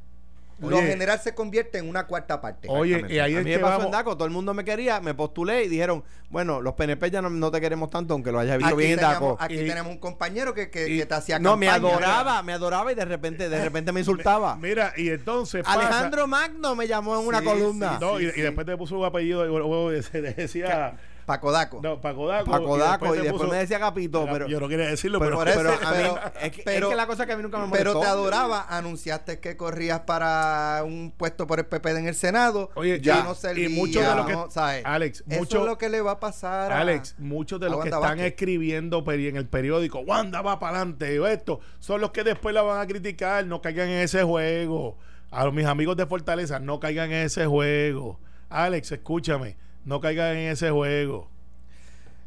[0.69, 2.67] lo general se convierte en una cuarta parte.
[2.69, 4.54] Oye, y ahí a es mí que me pasó vamos- en Daco, todo el mundo
[4.54, 8.13] me quería, me postulé y dijeron, bueno, los PNP ya no, no te queremos tanto,
[8.13, 9.38] aunque lo hayas visto aquí bien en Daco.
[9.39, 12.54] aquí Y- tenemos un compañero que, que, y- que te hacía No, me adoraba, me
[12.54, 14.56] adoraba y de repente, de repente me insultaba.
[14.56, 15.63] Mira, y entonces.
[15.63, 17.97] pasa- Alejandro Magno me llamó en una Sí, columna.
[18.00, 18.41] No, y, Sí, y sí.
[18.41, 19.45] después te puso un apellido.
[19.45, 20.93] y- y- y- se decía.
[21.26, 21.80] Paco Daco.
[21.82, 22.50] No, Paco Daco.
[22.52, 25.70] Paco Daco y después puso- me decía Capito, pero, Yo no quería decirlo, pero, pero.
[25.70, 27.92] a mí, pero- es, que, es que la cosa que a mí nunca me molestó.
[27.92, 32.70] Pero te adoraba, anunciaste que corrías para un puesto por el PP en el Senado.
[32.76, 33.70] Oye, ya y- no y servía.
[33.70, 34.84] muchos de los que- no, ¿sabes?
[34.86, 37.80] Alex, Eso mucho- es lo que le va a pasar a Alex, muchos de los
[37.82, 38.26] que están Vázquez.
[38.26, 42.80] escribiendo en el periódico, Wanda va para adelante, esto, son los que después la van
[42.82, 44.98] a criticar, no caigan en ese juego.
[45.30, 48.20] A los- mis amigos de Fortaleza, no caigan en ese juego.
[48.50, 51.28] Alex, escúchame, no caigan en ese juego.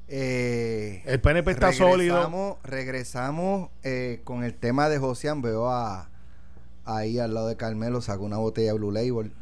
[0.09, 2.59] Eh, El PNP está sólido.
[2.63, 5.41] regresamos- eh, con el tema de Josian.
[5.43, 6.11] Veo a
[6.85, 9.33] ahí al lado de Carmelo, sacó una botella de Blue Label.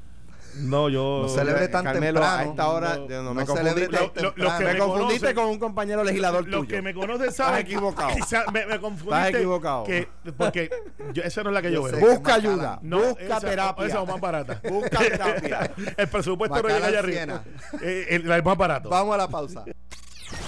[0.57, 1.21] No, yo.
[1.23, 2.39] No celebre tan Carmelo, temprano.
[2.39, 4.79] a esta hora No, yo no, no me tan Lo- lo- los que me me
[4.79, 6.69] confundiste con un compañero legislador Los tuyo.
[6.77, 7.61] que me conocen saben.
[7.61, 8.15] Estás equivocado.
[8.15, 9.27] Quizá me, me confundiste.
[9.27, 9.85] Estás equivocado.
[9.85, 10.71] Que, porque
[11.13, 11.99] yo- esa no es la que yo, veo.
[11.99, 13.87] Busca ayuda, No, busca esa- terapia.
[13.87, 14.61] Esa es más barata.
[14.69, 15.71] Busca terapia.
[15.97, 17.45] El presupuesto no Macallan llega allá arriba.
[17.83, 18.89] Eh, el, el más barato.
[18.91, 19.65] Vamos a la pausa.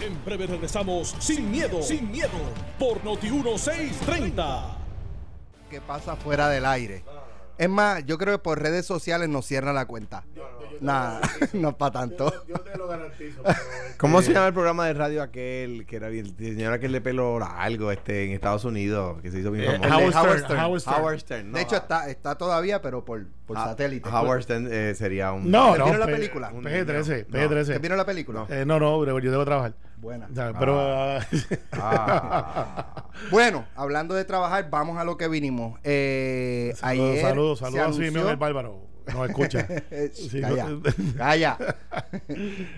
[0.00, 2.30] En breve regresamos sin miedo, sin miedo,
[2.78, 4.64] por Noti 1630.
[5.70, 7.04] ¿Qué pasa fuera del aire?
[7.56, 10.24] Es más, yo creo que por redes sociales nos cierra la cuenta.
[10.80, 11.20] Nada,
[11.52, 12.32] no es para tanto.
[12.48, 13.42] Yo te lo garantizo.
[13.96, 17.38] ¿Cómo se llama el programa de radio aquel que era el señor aquel de pelo
[17.38, 19.94] largo este en Estados Unidos que se hizo bien Eh, famoso?
[19.96, 20.60] Howard Howard Stern.
[20.60, 20.96] Howard Stern.
[21.00, 21.50] Howard Stern.
[21.52, 24.08] no, De hecho, está, está todavía, pero por, por ah, satélite.
[24.08, 25.84] Howard Stern eh, sería un No, ¿Te no.
[25.84, 26.50] vieron la P- película?
[26.52, 27.26] PG-13.
[27.28, 27.38] No.
[27.38, 27.66] PG-13.
[27.66, 28.46] ¿Te vieron la película?
[28.48, 29.74] Eh, no, no, yo debo trabajar.
[30.04, 30.28] Buena.
[30.58, 30.78] Pero.
[30.78, 31.20] ah,
[31.72, 33.08] Ah.
[33.30, 35.80] Bueno, hablando de trabajar, vamos a lo que vinimos.
[35.82, 38.82] Eh, saludos, ayer saludos, saludos a Simeón el Bárbaro.
[39.06, 39.66] Nos escucha.
[40.12, 40.82] Sí, calla, no-
[41.16, 41.56] calla.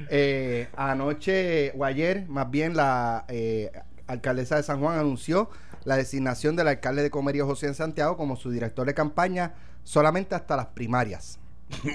[0.09, 3.73] Eh, anoche o ayer, más bien, la eh,
[4.07, 5.51] alcaldesa de San Juan anunció
[5.85, 10.35] la designación del alcalde de Comerío José en Santiago como su director de campaña solamente
[10.37, 11.39] hasta las primarias.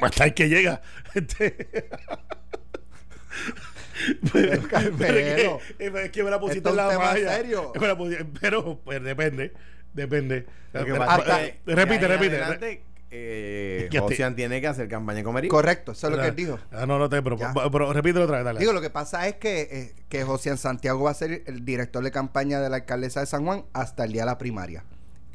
[0.02, 0.82] Hasta el que llega.
[4.24, 4.62] Este-
[4.98, 5.36] pero, es,
[5.78, 7.36] que, es que me la pusiste en la malla.
[7.36, 7.72] serio.
[7.80, 9.54] Me la pusiste- pero pues depende.
[9.94, 10.46] Depende.
[10.74, 12.36] Hasta- que repite, repite.
[12.42, 12.84] adelante,
[13.14, 13.90] eh,
[14.36, 15.50] tiene que hacer campaña en Comerío.
[15.50, 16.58] Correcto, eso es lo que él dijo.
[16.72, 17.38] Ah, no, no te pero,
[17.72, 18.60] pero repítelo otra vez, dale.
[18.60, 22.04] Digo, lo que pasa es que, eh, que José Santiago va a ser el director
[22.04, 24.86] de campaña de la alcaldesa de San Juan hasta el día de la primaria.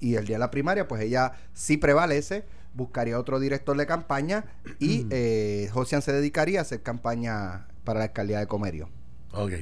[0.00, 4.44] Y el día de la primaria, pues ella sí prevalece, buscaría otro director de campaña
[4.78, 8.90] y eh, José se dedicaría a hacer campaña para la alcaldía de Comerio.
[9.32, 9.52] ok,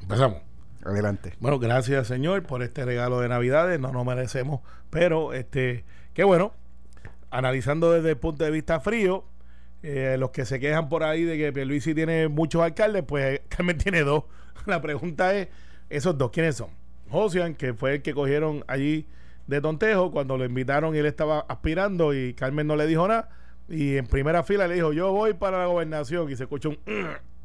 [0.00, 0.38] empezamos.
[0.82, 1.32] Adelante.
[1.40, 4.60] Bueno, gracias señor por este regalo de Navidades, no nos merecemos,
[4.90, 6.52] pero este, qué bueno,
[7.30, 9.24] analizando desde el punto de vista frío,
[9.82, 13.76] eh, los que se quejan por ahí de que Pierluisi tiene muchos alcaldes, pues Carmen
[13.76, 14.24] tiene dos.
[14.66, 15.48] La pregunta es,
[15.90, 16.68] Esos dos, ¿quiénes son?
[17.10, 19.06] Josian, que fue el que cogieron allí
[19.46, 23.28] de tontejo cuando lo invitaron y él estaba aspirando y Carmen no le dijo nada.
[23.68, 26.30] Y en primera fila le dijo, yo voy para la gobernación.
[26.30, 26.78] Y se escuchó un...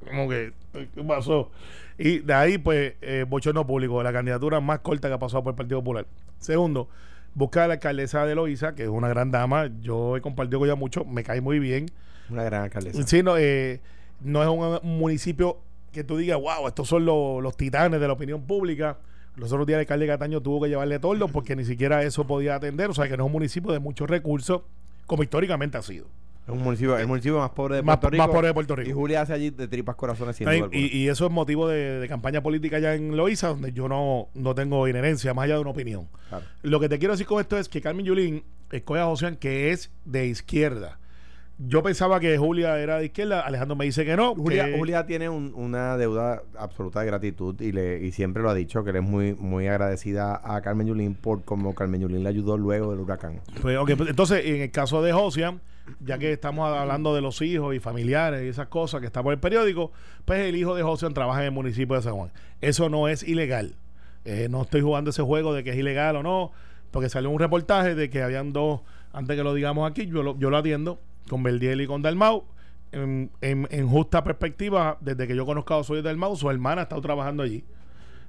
[0.07, 1.51] Como que, ¿qué pasó?
[1.97, 5.51] Y de ahí, pues, eh, bochorno público, la candidatura más corta que ha pasado por
[5.51, 6.05] el Partido Popular.
[6.39, 6.88] Segundo,
[7.35, 9.69] buscar a la alcaldesa de Loíza, que es una gran dama.
[9.81, 11.88] Yo he compartido con ella mucho, me cae muy bien.
[12.29, 13.03] Una gran alcaldesa.
[13.05, 13.81] Sí, no, eh,
[14.21, 15.57] no es un, un municipio
[15.91, 18.97] que tú digas, wow, estos son los, los titanes de la opinión pública.
[19.35, 22.55] Los otros días el alcalde Cataño tuvo que llevarle tordo porque ni siquiera eso podía
[22.55, 22.89] atender.
[22.89, 24.62] O sea que no es un municipio de muchos recursos,
[25.05, 26.07] como históricamente ha sido.
[26.49, 28.23] Un municipio, el municipio más pobre de Más- Puerto Rico.
[28.23, 28.89] más pobre de Puerto Rico.
[28.89, 31.99] Y Julia hace allí de tripas corazones sin duda y, y eso es motivo de,
[31.99, 35.62] de campaña política ya en Loíza, donde yo no, no tengo inherencia, más allá de
[35.62, 36.07] una opinión.
[36.29, 36.45] Claro.
[36.63, 39.71] Lo que te quiero decir con esto es que Carmen Yulín escoge a José que
[39.71, 40.99] es de izquierda.
[41.62, 44.34] Yo pensaba que Julia era de izquierda, Alejandro me dice que no.
[44.34, 48.50] Julia, que- Julia tiene un- una deuda absoluta de gratitud y le y siempre lo
[48.50, 52.24] ha dicho que le es muy muy agradecida a Carmen Yulín por como Carmen Yulín
[52.24, 53.41] le ayudó luego del huracán.
[53.62, 55.60] Pues, ok, pues, entonces, en el caso de Josian,
[56.00, 59.34] ya que estamos hablando de los hijos y familiares y esas cosas que está por
[59.34, 59.91] el periódico,
[60.24, 62.32] pues el hijo de Josian trabaja en el municipio de San Juan.
[62.62, 63.76] Eso no es ilegal.
[64.24, 66.52] Eh, no estoy jugando ese juego de que es ilegal o no,
[66.91, 68.80] porque salió un reportaje de que habían dos,
[69.12, 72.45] antes que lo digamos aquí, yo lo, yo lo atiendo con Verdiel y con Dalmau.
[72.91, 77.01] En, en- justa perspectiva, desde que yo conozco a Soy Dalmau, su hermana ha estado
[77.01, 77.63] trabajando allí.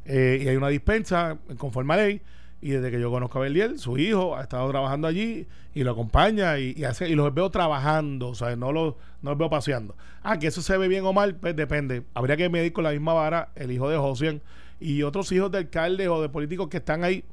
[0.04, 2.22] Eh, y hay una dispensa conforme a ley.
[2.62, 5.92] Y desde que yo conozco a Beliel, su hijo ha estado trabajando allí y lo
[5.92, 9.48] acompaña y, y hace y los veo trabajando, o sea, no los, no los veo
[9.48, 9.96] paseando.
[10.22, 12.02] Ah, que eso se ve bien o mal, pues depende.
[12.12, 14.42] Habría que medir con la misma vara el hijo de Josian
[14.78, 17.24] y otros hijos de alcaldes o de políticos que están ahí.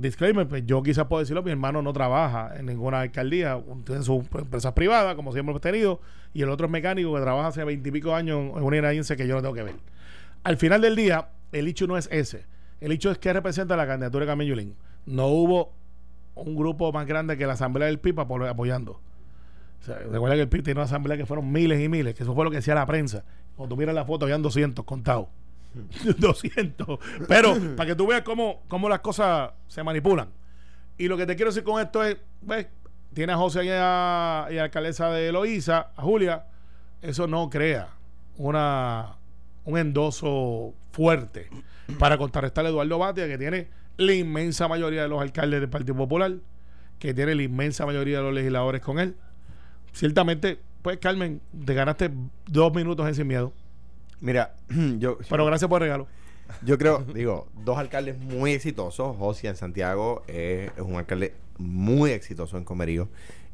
[0.00, 4.24] Disclaimer, pues yo quizás puedo decirlo, mi hermano no trabaja en ninguna alcaldía, tiene sus
[4.34, 6.00] empresas privadas, como siempre hemos tenido,
[6.32, 9.34] y el otro es mecánico que trabaja hace veintipico años en una irayense que yo
[9.34, 9.74] no tengo que ver.
[10.44, 12.46] Al final del día, el hecho no es ese.
[12.80, 14.74] El hecho es que representa la candidatura de Carmen Yulín.
[15.06, 15.72] No hubo
[16.34, 19.00] un grupo más grande que la Asamblea del PIB apo- apoyando.
[19.80, 22.22] O sea, recuerda que el PIB tiene una asamblea que fueron miles y miles, que
[22.22, 23.24] eso fue lo que decía la prensa.
[23.56, 25.26] Cuando tú miras la foto, habían 200 contados.
[26.18, 26.98] 200.
[27.26, 30.28] Pero para que tú veas cómo, cómo las cosas se manipulan.
[30.96, 32.66] Y lo que te quiero decir con esto es, ves,
[33.14, 36.46] tiene a José y a, y alcaldesa de Eloísa, a Julia,
[37.00, 37.88] eso no crea
[38.36, 39.18] una
[39.68, 41.50] un endoso fuerte
[41.98, 45.94] para contrarrestar a Eduardo Batia, que tiene la inmensa mayoría de los alcaldes del Partido
[45.94, 46.36] Popular,
[46.98, 49.14] que tiene la inmensa mayoría de los legisladores con él.
[49.92, 52.10] Ciertamente, pues Carmen, te ganaste
[52.46, 53.52] dos minutos en Sin Miedo,
[54.20, 54.54] Mira,
[54.98, 56.06] yo pero gracias por el regalo.
[56.64, 59.16] Yo creo, digo, dos alcaldes muy exitosos.
[59.18, 63.08] Josia en Santiago es un alcalde muy exitoso en Comerío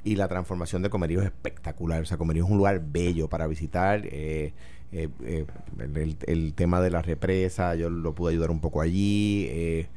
[0.04, 2.02] y la transformación de Comerío es espectacular.
[2.02, 4.02] O sea, Comerío es un lugar bello para visitar.
[4.04, 4.52] eh,
[4.92, 5.44] eh, eh,
[5.80, 9.46] el, el- tema de la represa, yo lo pude ayudar un poco allí.
[9.50, 9.88] eh,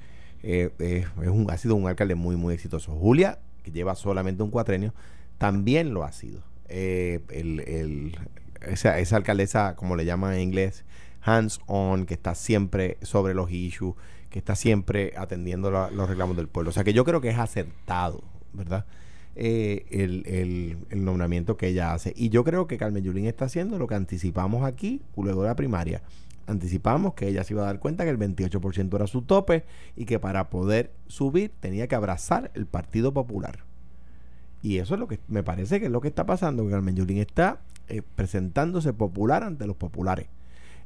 [0.41, 2.93] eh, es un, ha sido un alcalde muy, muy exitoso.
[2.95, 4.93] Julia, que lleva solamente un cuatrenio,
[5.38, 6.41] también lo ha sido.
[6.67, 8.17] Eh, el, el-
[8.62, 10.86] esa, esa alcaldesa, como le llaman en inglés,
[11.22, 13.96] hands on, que está siempre sobre los issues,
[14.30, 16.70] que está siempre atendiendo los reclamos del pueblo.
[16.70, 18.86] O sea que yo creo que es acertado, ¿verdad?
[19.36, 22.12] Eh, el, el- el nombramiento que ella hace.
[22.15, 25.56] Y yo creo que Carmen Yulín está haciendo lo que anticipamos aquí, luego de la
[25.56, 26.02] primaria.
[26.48, 29.65] Anticipamos que ella se iba a dar cuenta que el 28% era su tope
[29.96, 33.66] y que para poder subir tenía que abrazar el Partido Popular.
[34.67, 36.95] Y eso es lo que me parece que es lo que está pasando, que Carmen
[36.95, 40.27] Yulín está eh, presentándose popular ante los populares.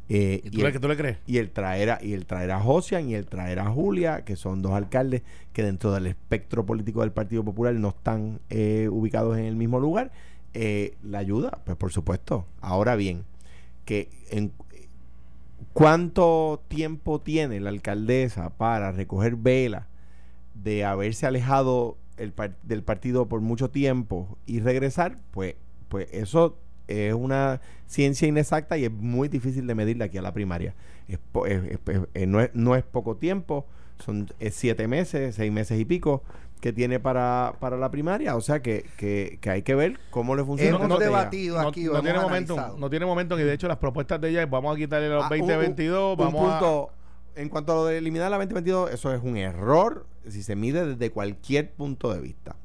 [0.10, 1.18] Eh, ¿Y tú, le, el- que tú le crees?
[1.26, 4.36] y el traer a, y el traer a Josian y el traer a Julia, que
[4.36, 9.38] son dos alcaldes que dentro del espectro político del Partido Popular no están eh, ubicados
[9.38, 10.12] en el mismo lugar,
[10.54, 12.46] la ayuda, pues por supuesto.
[12.60, 13.24] Ahora bien,
[13.86, 14.52] que en
[15.74, 19.88] cuánto tiempo tiene la alcaldesa para recoger vela
[20.54, 25.56] de haberse alejado el par- del partido por mucho tiempo y regresar, pues,
[25.90, 26.58] pues eso
[26.88, 30.74] es una ciencia inexacta y es muy difícil de medir de aquí a la primaria.
[31.08, 31.80] Es po- es- es-
[32.14, 33.66] es- no, es, no es poco tiempo,
[34.00, 36.24] son es siete meses, seis meses y pico
[36.60, 40.36] que tiene para, para la primaria, o sea que, que, que hay que ver cómo
[40.36, 40.78] le funciona.
[40.84, 44.22] Hemos debatido No, aquí, no tiene momento, no tiene momento y de hecho las propuestas
[44.22, 46.90] de ella es vamos a quitarle los Ah, un- 2022, un- vamos un a punto,
[47.36, 50.86] En cuanto a lo de eliminar la 2022, eso es un error si se mide
[50.86, 52.56] desde cualquier punto de vista.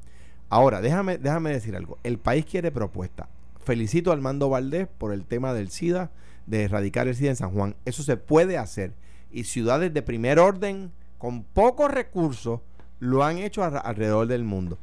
[0.49, 1.97] Ahora, déjame, déjame decir algo.
[2.03, 3.27] El país quiere propuesta.
[3.59, 6.11] Felicito a Armando Valdés por el tema del SIDA,
[6.45, 7.75] de erradicar el SIDA en San Juan.
[7.85, 8.93] Eso se puede hacer.
[9.31, 12.61] Y ciudades de primer orden, con pocos recursos,
[12.99, 14.77] lo han hecho a- alrededor del mundo.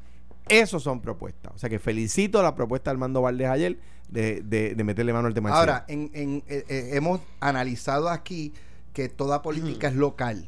[0.51, 1.53] Esos son propuestas.
[1.55, 3.79] O sea que felicito la propuesta de Armando Valdés ayer
[4.11, 8.53] de, de- de meterle mano al tema Ahora, en, en, eh, eh, hemos analizado aquí
[8.93, 10.47] que toda política es local.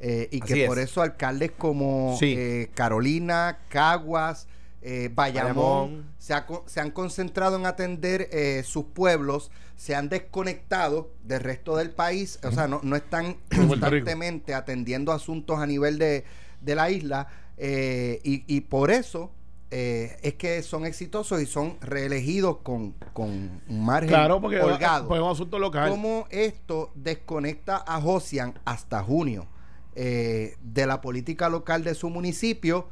[0.00, 0.68] Eh, y Así que es.
[0.68, 2.34] por eso alcaldes como Sí.
[2.36, 4.48] eh, Carolina, Caguas,
[4.82, 6.06] eh, Bayamón.
[6.18, 11.76] Se, ha se han concentrado en atender eh, sus pueblos, se han desconectado del resto
[11.76, 16.24] del país, o sea, no, no están constantemente atendiendo asuntos a nivel de,
[16.60, 19.30] de la isla eh, y, y por eso
[19.70, 23.28] eh, es que son exitosos y son reelegidos con, con
[23.68, 25.08] un margen Claro, porque holgado.
[25.08, 25.90] pues es un asunto local.
[25.90, 29.46] ¿Cómo esto desconecta a Josian hasta junio
[29.94, 32.88] eh, de la política local de su municipio?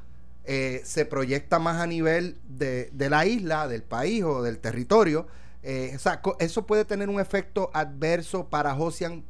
[0.50, 5.26] eh, se proyecta más a nivel de, de la isla, del país o del territorio.
[5.62, 9.24] Eh, o sea, eso puede tener un efecto adverso para Josian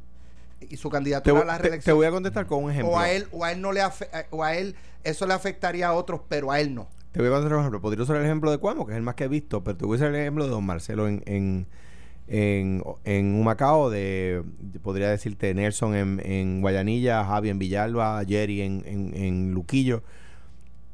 [0.61, 1.91] y su Te, candidatura voy- a la te- reelección.
[1.91, 2.93] te voy a contestar con un ejemplo.
[2.93, 5.89] o a él, o a él no le eh, o a él eso le afectaría
[5.89, 6.87] a otros, pero a él no.
[7.11, 7.81] Te voy a contar un ejemplo.
[7.81, 9.83] Podría usar el ejemplo de Cuamo, que es el más que he visto, pero te
[9.85, 11.67] voy a usar el ejemplo de Don Marcelo en, en,
[12.29, 14.43] en, en Humacao, de,
[14.83, 20.03] podría decirte Nelson en, en Guayanilla, Javi en Villalba, Jerry en, en, en Luquillo.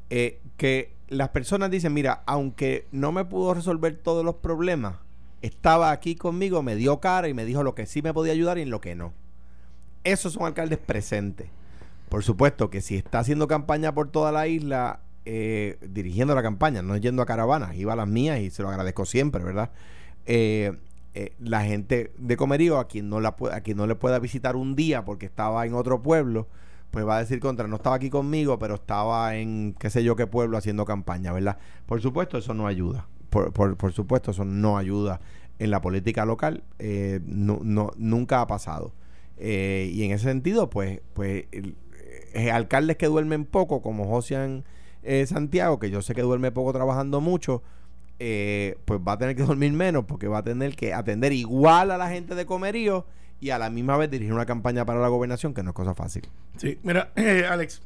[0.08, 4.96] Eh, que las personas dicen, mira, aunque no me pudo resolver todos los problemas,
[5.42, 8.56] estaba aquí conmigo, me dio cara y me dijo lo que sí me podía ayudar
[8.56, 9.12] y en lo que no.
[10.04, 11.48] Esos son alcaldes presentes.
[12.08, 16.80] Por supuesto que si está haciendo campaña por toda la isla, eh, dirigiendo la campaña,
[16.80, 19.70] no yendo a caravanas, iba a las mías y se lo agradezco siempre, ¿verdad?
[20.24, 20.72] Eh,
[21.18, 24.54] eh, la gente de Comerío, a quien no la a quien no le pueda visitar
[24.54, 26.46] un día porque estaba en otro pueblo,
[26.90, 30.14] pues va a decir contra, no estaba aquí conmigo, pero estaba en qué sé yo
[30.14, 31.56] qué pueblo haciendo campaña, ¿verdad?
[31.86, 33.08] Por supuesto, eso no ayuda.
[33.30, 35.22] Por, por, por supuesto, eso no ayuda
[35.58, 36.64] en la política local.
[36.78, 38.92] eh, no, no, nunca ha pasado.
[39.38, 41.46] Eh, y en ese sentido, pues, pues
[42.34, 44.64] eh, alcaldes que duermen poco, como Josian
[45.26, 47.62] Santiago, que yo sé que duerme poco trabajando mucho,
[48.18, 51.90] eh, pues va a tener que dormir menos porque va a tener que atender igual
[51.90, 53.06] a la gente de comerío
[53.40, 55.94] y a la misma vez dirigir una campaña para la gobernación, que no es cosa
[55.94, 56.26] fácil.
[56.56, 57.82] Sí, mira, eh, Alex,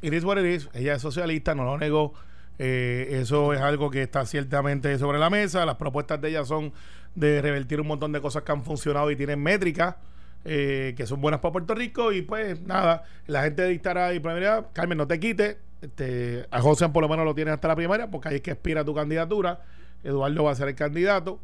[0.00, 0.68] it is what it is.
[0.72, 2.14] Ella es socialista, no lo negó.
[2.58, 5.64] Eh, eso es algo que está ciertamente sobre la mesa.
[5.64, 6.72] Las propuestas de ella son
[7.14, 9.96] de revertir un montón de cosas que han funcionado y tienen métricas
[10.44, 12.12] eh, que son buenas para Puerto Rico.
[12.12, 15.56] Y pues nada, la gente dictará y primera, Carmen, no te quites.
[15.80, 18.50] Este, a José por lo menos lo tienes hasta la primaria, porque ahí es que
[18.50, 19.62] expira tu candidatura.
[20.02, 21.40] Eduardo va a ser el candidato,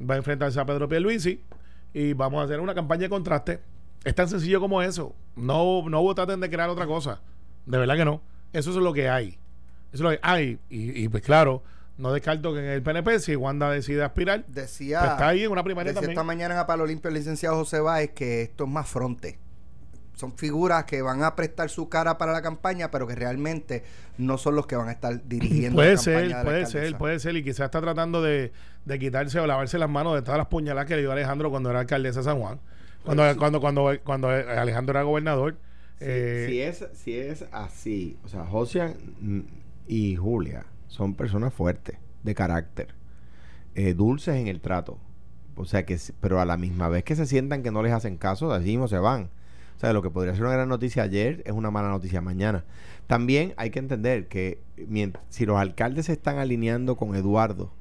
[0.00, 1.42] va a enfrentarse a Pedro Pierluisi
[1.92, 3.60] y vamos a hacer una campaña de contraste.
[4.04, 5.14] Es tan sencillo como eso.
[5.34, 7.20] No, no traten de crear otra cosa.
[7.64, 8.20] De verdad que no.
[8.52, 9.38] Eso es lo que hay.
[9.92, 10.58] Eso es lo que hay.
[10.70, 11.62] Y, y, pues claro,
[11.98, 15.50] no descarto que en el PNP, si Wanda decide aspirar, Decía, pues está ahí en
[15.50, 16.12] una primaria decía también.
[16.12, 19.38] esta mañana en Palo Limpio el licenciado José Báez que esto es más fronte.
[20.16, 23.84] Son figuras que van a prestar su cara para la campaña, pero que realmente
[24.18, 26.56] no son los que van a estar dirigiendo Puede la ser, campaña de la puede
[26.64, 26.88] alcaldesa.
[26.88, 27.36] ser, puede ser.
[27.36, 28.50] Y quizás está tratando de,
[28.84, 31.70] de quitarse o lavarse las manos de todas las puñaladas que le dio Alejandro cuando
[31.70, 32.58] era alcaldesa de San Juan.
[33.04, 35.56] Cuando, cuando, cuando, cuando Alejandro era gobernador.
[36.00, 38.94] Eh, si, es, si es así, o sea, Josian
[39.86, 42.94] y Julia son personas fuertes, de carácter,
[43.74, 44.98] eh, dulces en el trato.
[45.56, 48.16] O sea, que, pero a la misma vez que se sientan que no les hacen
[48.16, 49.30] caso, de allí mismo se van.
[49.76, 52.64] O sea, lo que podría ser una gran noticia ayer es una mala noticia mañana.
[53.06, 54.60] También hay que entender que
[55.28, 57.72] si los alcaldes se están alineando con Eduardo,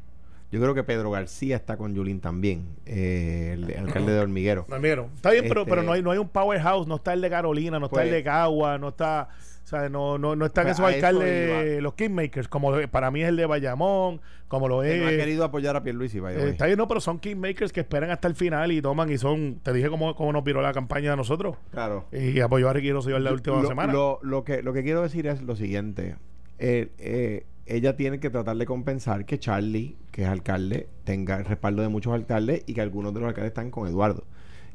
[0.52, 4.66] yo creo que Pedro García está con Yulín también, eh, el alcalde de Hormiguero.
[4.80, 7.22] Mira, está bien, pero, Este- pero no, hay, no hay un powerhouse, no está el
[7.22, 9.30] de Carolina, no está Pues- el de Cagua, no está,
[9.66, 13.10] o sea, no, no, no están Pues esos a eso alcaldes, los kingmakers, como para
[13.10, 15.02] mí es el de Bayamón, como lo es.
[15.02, 18.12] no ha querido apoyar a Pierluisi, eh, está bien, no, pero son kingmakers que esperan
[18.12, 21.10] hasta el final y toman y son, te dije cómo, cómo nos viró la campaña
[21.10, 21.58] de nosotros.
[21.72, 22.06] Claro.
[22.12, 23.92] Y apoyó a Ricky Rosselló en la última lo, semana.
[23.92, 26.16] Lo, lo que, lo que quiero decir es lo siguiente.
[26.60, 31.46] Eh, eh, ella tiene que tratar de compensar que Charlie, que es alcalde, tenga el
[31.46, 34.26] respaldo de muchos alcaldes y que algunos de los alcaldes están con Eduardo.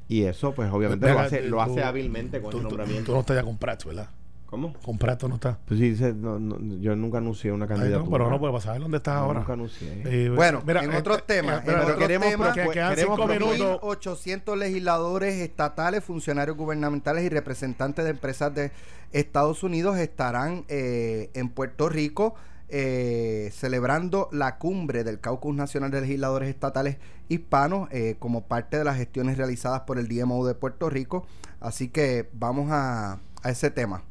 [0.09, 3.05] Y eso, pues obviamente lo hace, lo hace hábilmente con tú, el nombramiento.
[3.05, 4.11] tú no estás ya con Prats, ¿verdad?
[4.51, 4.75] ¿Cómo?
[5.19, 5.57] Tú no estás.
[5.67, 8.05] Pues sí, dice, no, no, yo nunca anuncié una Ay, candidatura.
[8.05, 9.41] no, pero no, para saber dónde estás ahora.
[9.41, 10.03] Nunca anuncié.
[10.05, 12.75] Eh, Bueno, en eh, otros eh, temas, eh, en pero otros queremos, temas, que- pues,
[12.75, 13.79] quedan queremos cinco proponer- minutos.
[13.83, 18.73] 800 legisladores estatales, funcionarios gubernamentales y representantes de empresas de
[19.13, 22.35] Estados Unidos estarán eh, en Puerto Rico
[22.69, 28.85] eh, celebrando la cumbre del Caucus Nacional de Legisladores Estatales Hispanos eh, como parte de
[28.85, 31.27] las gestiones realizadas por el DMO de Puerto Rico.
[31.61, 34.03] Así que vamos a, a ese tema.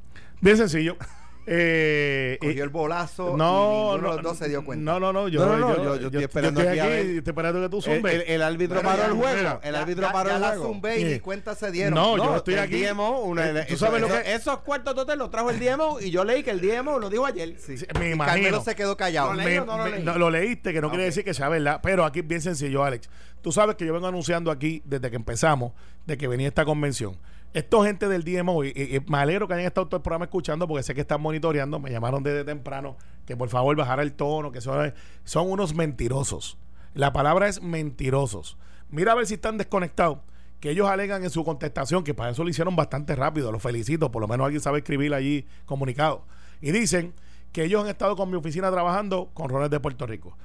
[0.41, 0.97] Bien sencillo.
[1.51, 4.84] Eh, Cogió eh, el bolazo no, y ninguno de no, los dos se dio cuenta.
[4.84, 5.28] No, no, no.
[5.30, 7.05] Yo, No, no, no, yo, yo- yo estoy esperando estoy aquí a ver.
[7.07, 8.14] estoy esperando que tú El, zumbes.
[8.14, 9.36] el- el árbitro Bueno, paró ya, el juego.
[9.38, 10.64] mira, el árbitro ya- paró ya el la juego.
[10.68, 11.95] zumbé y ni cuenta se dieron.
[11.95, 12.84] No, yo estoy el aquí.
[12.84, 15.57] DMO, una- Eh, ¿tú eso- sabes lo eso- que- Esos cuartos totes los trajo el
[15.59, 17.55] DMO y yo leí que el DMO lo dijo ayer.
[17.57, 17.80] Sí.
[17.80, 18.36] Sí, me Y imagino.
[18.43, 19.34] Carmelo se quedó callado.
[19.34, 20.03] Me- no lo me- leí?
[20.03, 21.80] no, lo leíste, que no quiere decir que sea verdad.
[21.82, 23.09] Pero aquí es bien sencillo, Alex.
[23.41, 25.72] Tú sabes que yo vengo anunciando aquí desde que empezamos
[26.05, 27.18] de que venía esta convención.
[27.54, 30.68] Esto gente del DMO, y, y- me alegro que hayan estado todo el programa escuchando
[30.68, 32.95] porque sé que están monitoreando, me llamaron desde temprano,
[33.26, 34.93] que por favor bajara el tono, que son,
[35.24, 36.58] son unos mentirosos.
[36.93, 38.58] La palabra es mentirosos.
[38.89, 40.20] Mira a ver si están desconectados,
[40.60, 44.12] que ellos alegan en su contestación, que para eso lo hicieron bastante rápido, los felicito,
[44.12, 46.26] por lo menos alguien sabe escribir allí comunicado.
[46.62, 47.14] Y dicen
[47.52, 50.38] que ellos han estado con mi oficina trabajando con roles de Puerto Rico.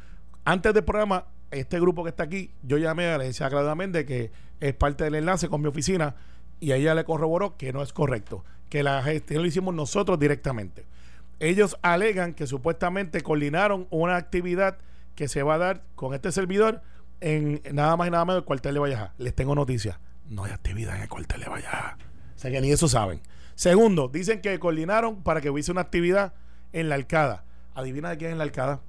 [0.45, 4.07] Antes del programa, este grupo que está aquí, yo llamé a la agencia Claudia Méndez,
[4.07, 4.31] que
[4.61, 6.15] es parte del enlace con mi oficina,
[6.61, 10.87] y ella le corroboró que no es correcto, que la gestión lo hicimos nosotros directamente.
[11.41, 14.79] Ellos alegan que supuestamente coordinaron una actividad
[15.15, 16.83] que se va a dar con este servidor
[17.21, 19.15] en nada más y nada menos el cuartel de Valleja.
[19.19, 19.99] Les tengo noticias.
[20.29, 21.97] No hay actividad en el cuartel de Valleja.
[22.35, 23.21] O sea que ni eso saben.
[23.55, 26.35] Segundo, dicen que coordinaron para que hubiese una actividad
[26.73, 27.45] en la Alcada.
[27.75, 28.81] Adivina de quién es la Alcada.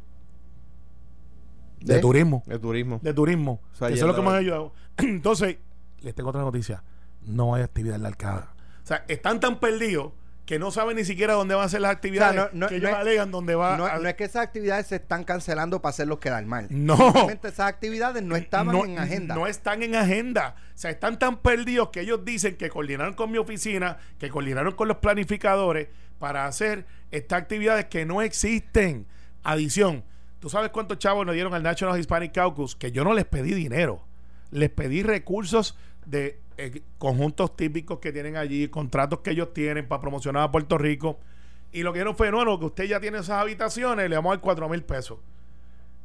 [1.79, 1.99] De, ¿De?
[2.01, 2.43] turismo.
[2.45, 2.99] De turismo.
[3.01, 3.61] De turismo.
[3.73, 4.73] O sea, eso es lo que me ha ayudado.
[4.97, 5.57] Entonces,
[6.01, 6.83] les tengo otra noticia.
[7.25, 8.53] No hay actividad en la Alcada.
[8.83, 10.13] O sea, están tan perdidos
[10.45, 12.91] que no saben ni siquiera dónde van a ser las actividades no- no- que ellos
[12.91, 15.81] no es- alegan dónde va No, a- no es que esas actividades se están cancelando
[15.81, 16.67] para hacerlos quedar mal.
[16.69, 16.95] No.
[16.97, 19.33] Simplemente esas actividades no estaban no, en agenda.
[19.33, 20.55] No están en agenda.
[20.75, 24.73] O sea, están tan perdidos que ellos dicen que coordinaron con mi oficina, que coordinaron
[24.75, 25.87] con los planificadores
[26.19, 29.07] para hacer estas actividades que no existen.
[29.43, 30.03] Adición,
[30.39, 32.75] ¿tú sabes cuántos chavos nos dieron al National Hispanic Caucus?
[32.75, 34.03] Que yo no les pedí dinero.
[34.51, 35.75] Les pedí recursos
[36.05, 40.77] de eh, conjuntos típicos que tienen allí, contratos que ellos tienen para promocionar a Puerto
[40.77, 41.19] Rico.
[41.71, 44.31] Y lo que no fue, no, no, que usted ya tiene esas habitaciones, le vamos
[44.31, 45.19] a dar 4 mil pesos.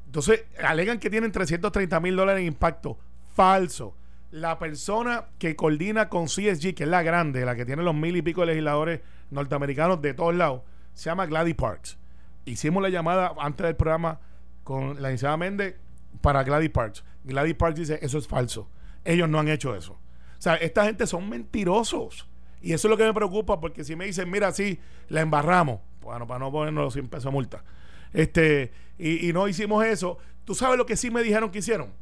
[0.07, 2.99] Entonces, alegan que tienen 330 mil dólares en impacto.
[3.35, 3.95] Falso.
[4.33, 8.17] La persona que coordina con CSG, que es la grande, la que tiene los mil
[8.17, 10.63] y pico de legisladores norteamericanos de todos lados,
[10.95, 11.99] se llama Gladys Parks.
[12.45, 14.19] Hicimos la llamada antes del programa
[14.65, 15.77] con la licenciada Méndez
[16.21, 17.05] para Gladys Parks.
[17.25, 18.69] Gladys Parks dice, eso es falso.
[19.05, 19.93] Ellos no han hecho eso.
[19.93, 22.29] O sea, esta gente son mentirosos.
[22.63, 24.79] Y eso es lo que me preocupa, porque si me dicen, mira, sí,
[25.09, 27.65] la embarramos, bueno, para no ponernos los 100 pesos multa,
[28.13, 31.93] este, y, y no hicimos eso, ¿tú sabes lo que sí me dijeron que hicieron?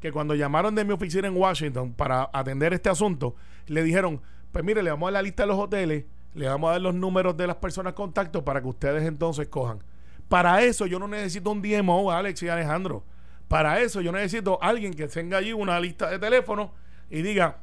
[0.00, 3.34] Que cuando llamaron de mi oficina en Washington para atender este asunto,
[3.66, 4.20] le dijeron,
[4.52, 6.80] pues mire, le vamos a dar la lista de los hoteles, le vamos a dar
[6.80, 9.82] los números de las personas contacto para que ustedes entonces cojan.
[10.28, 13.04] Para eso yo no necesito un DMO, Alex y Alejandro.
[13.48, 16.70] Para eso yo necesito alguien que tenga allí una lista de teléfonos
[17.10, 17.58] y diga,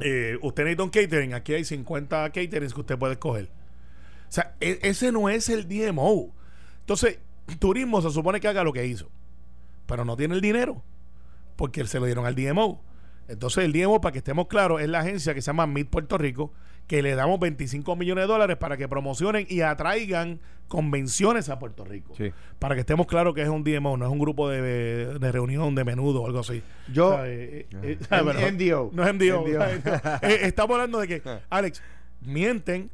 [0.00, 3.50] eh, usted necesita un catering, aquí hay 50 caterings que usted puede escoger.
[4.28, 6.34] O sea, e- ese no es el DMO.
[6.80, 7.18] Entonces,
[7.58, 9.10] turismo se supone que haga lo que hizo,
[9.86, 10.82] pero no tiene el dinero
[11.56, 12.82] porque se lo dieron al DMO.
[13.26, 16.16] Entonces, el DMO, para que estemos claros, es la agencia que se llama Mid Puerto
[16.16, 16.52] Rico,
[16.88, 21.84] que le damos 25 millones de dólares para que promocionen y atraigan convenciones a Puerto
[21.84, 22.14] Rico.
[22.16, 22.32] Sí.
[22.58, 25.74] Para que estemos claros que es un DMO, no es un grupo de, de reunión
[25.74, 26.62] de menudo o algo así.
[26.92, 28.22] Yo- O sea, eh, eh, Ah.
[28.24, 28.90] pero- MDO.
[28.92, 29.42] No es MDO.
[29.46, 29.60] MDO.
[30.22, 31.80] Eh, estamos hablando de que, Alex,
[32.22, 32.90] mienten.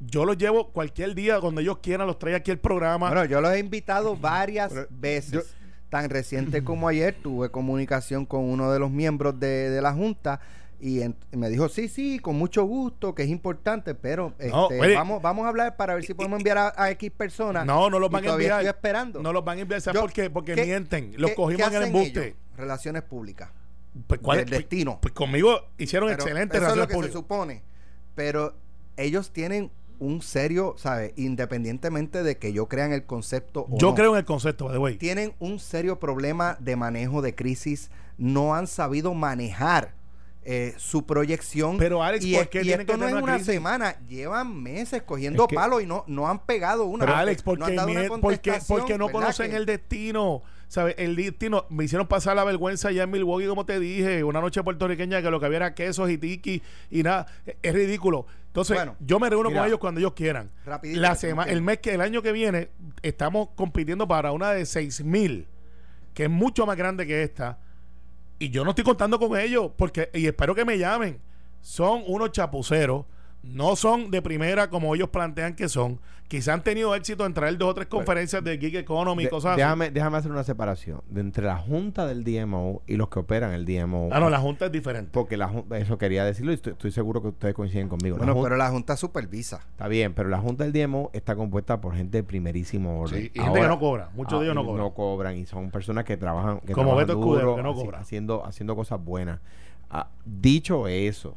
[0.00, 3.08] Yo los llevo cualquier día, cuando ellos quieran, los trae aquí el programa.
[3.08, 5.32] Bueno, yo los he invitado varias Pero veces.
[5.32, 5.42] yo-
[5.88, 10.40] Tan reciente como ayer tuve comunicación con uno de los miembros de, de la Junta
[10.86, 14.64] y, en- y me dijo, sí, sí, con mucho gusto, que es importante, pero No,
[14.68, 17.64] este, oye, vamos, vamos a hablar para ver si podemos enviar a, a X personas.
[17.64, 18.60] no, no los van a enviar.
[18.60, 19.22] Estoy esperando.
[19.22, 19.80] No los van a enviar.
[19.80, 20.28] ¿Sabes Yo- por qué?
[20.28, 21.14] Porque ¿qué- mienten.
[21.16, 22.24] Los ¿Qué- cogimos qué en el embuste.
[22.26, 22.36] ellos?
[22.56, 23.48] Relaciones públicas.
[24.06, 24.50] Pues, ¿cuál Del es?
[24.50, 24.98] Pues- destino.
[25.00, 27.58] Pues, conmigo hicieron Pero excelente Eso es lo relaciones que se públicas.
[27.58, 27.62] supone.
[28.14, 28.54] Pero
[28.96, 29.70] ellos tienen
[30.00, 31.12] un serio, ¿sabes?
[31.16, 34.74] Independientemente de que yo crean el concepto o Yo no, creo en el concepto, by
[34.74, 34.96] the way.
[34.98, 37.90] tienen un serio problema de manejo de crisis.
[38.18, 39.94] No han sabido manejar
[40.44, 41.78] eh, su proyección.
[41.78, 45.02] Pero, Alex, y, ¿por qué y tienen esto que no es una semana, llevan meses
[45.02, 47.06] cogiendo Es que- palos y no, no han pegado una.
[47.06, 48.20] Pero Alex, no porque, mie-
[48.68, 50.42] porque, no conocen Que- el destino.
[50.66, 50.96] ¿Sabes?
[50.98, 51.66] El destino.
[51.68, 54.24] Me hicieron pasar la vergüenza allá en Milwaukee, como te dije.
[54.24, 57.26] Una noche puertorriqueña que lo que había era quesos y tiki y nada.
[57.62, 58.26] Es- ridículo.
[58.48, 60.50] Entonces, Bueno, yo me reúno mira, con ellos cuando ellos quieran.
[60.64, 62.70] rapidito, La que tengo sema- que- el mes que el año que viene
[63.02, 65.46] estamos compitiendo para una de 6 mil,
[66.12, 67.58] que es mucho más grande que esta.
[68.38, 71.20] Y yo no estoy contando con ellos, porque, y espero que me llamen.
[71.60, 73.06] Son unos chapuceros,
[73.44, 76.00] no son de primera como ellos plantean que son.
[76.28, 79.52] Quizá han tenido éxito en traer dos o tres conferencias de Gig Economy y cosas
[79.52, 79.60] así.
[79.60, 83.52] déjame, déjame hacer una separación de entre la junta del DMO y los que operan
[83.52, 84.08] el DMO.
[84.10, 85.10] Ah, no, la Junta es diferente.
[85.12, 88.16] Porque la eso quería decirlo y estoy, estoy seguro que ustedes coinciden conmigo.
[88.16, 89.60] La Bueno, pero la Junta supervisa.
[89.70, 93.20] Está bien, pero la junta del DMO está compuesta por gente de primerísimo orden.
[93.24, 94.08] Sí, y gente que no cobra.
[94.14, 94.84] Muchos de ellos no y cobran.
[94.84, 97.98] No cobran y son personas que trabajan, que Como trabajan Beto Escudero, que no cobra.
[97.98, 99.40] haciendo, haciendo cosas buenas.
[99.90, 101.36] Ah, dicho eso,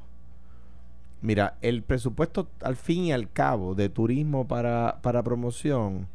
[1.21, 6.07] mira, el presupuesto al fin y al cabo de turismo para, para promoción,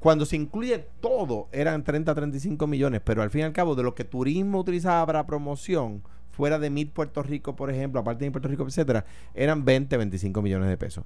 [0.00, 3.84] cuando se incluye todo, eran 30, 35 millones, pero al fin y al cabo de
[3.84, 8.30] lo que turismo utilizaba para promoción, fuera de Mid Puerto Rico, por ejemplo, aparte de
[8.30, 11.04] Puerto Rico, etcétera, eran 20, 25 millones de pesos.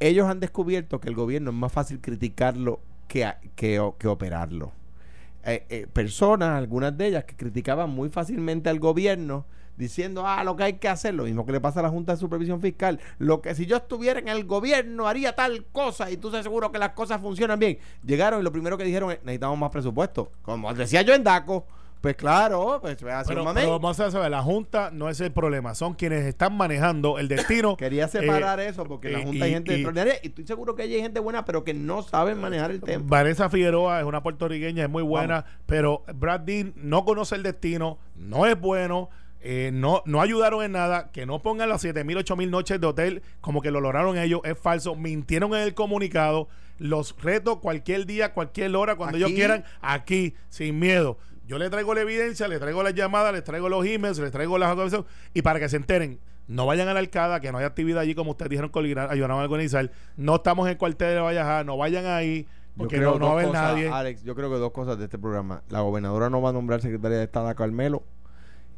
[0.00, 4.72] Ellos han descubierto que el gobierno es más fácil criticarlo que, que, que operarlo.
[5.44, 9.46] Eh, eh, personas, algunas de ellas, que criticaban muy fácilmente al gobierno,
[9.76, 12.12] diciendo, ah, lo que hay que hacer, lo mismo que le pasa a la Junta
[12.12, 16.16] de Supervisión Fiscal, lo que si yo estuviera en el gobierno haría tal cosa y
[16.16, 17.78] tú estás seguro que las cosas funcionan bien.
[18.04, 20.30] Llegaron y lo primero que dijeron es, necesitamos más presupuesto.
[20.42, 21.66] Como decía yo en DACO,
[22.00, 25.94] pues claro, pues pero, pero vamos a saber, la Junta no es el problema, son
[25.94, 27.76] quienes están manejando el destino.
[27.78, 31.20] Quería separar eso porque la Junta hay gente extraordinaria y estoy seguro que hay gente
[31.20, 33.04] buena, pero que no saben manejar el tema.
[33.08, 37.98] Vanessa Figueroa es una puertorriqueña, es muy buena, pero Brad Dean no conoce el destino,
[38.14, 39.08] no es bueno.
[39.48, 42.80] Eh, no, no ayudaron en nada, que no pongan las 7 mil, 8 mil noches
[42.80, 46.48] de hotel como que lo lograron ellos, es falso, mintieron en el comunicado,
[46.80, 51.16] los reto cualquier día, cualquier hora, cuando ellos quieran, aquí, sin miedo.
[51.46, 54.58] Yo le traigo la evidencia, le traigo las llamadas, le traigo los emails, le traigo
[54.58, 54.76] las
[55.32, 56.18] y para que se enteren,
[56.48, 59.38] no vayan a la alcada, que no hay actividad allí como ustedes dijeron que ayudaron
[59.38, 59.92] a organizar.
[60.16, 62.48] No estamos en el cuartel de no vayan ahí.
[62.76, 63.88] Porque no, va a haber nadie.
[63.88, 65.62] Alex, yo creo que dos cosas de este programa.
[65.70, 68.02] La gobernadora no va a nombrar secretaria de Estado a Carmelo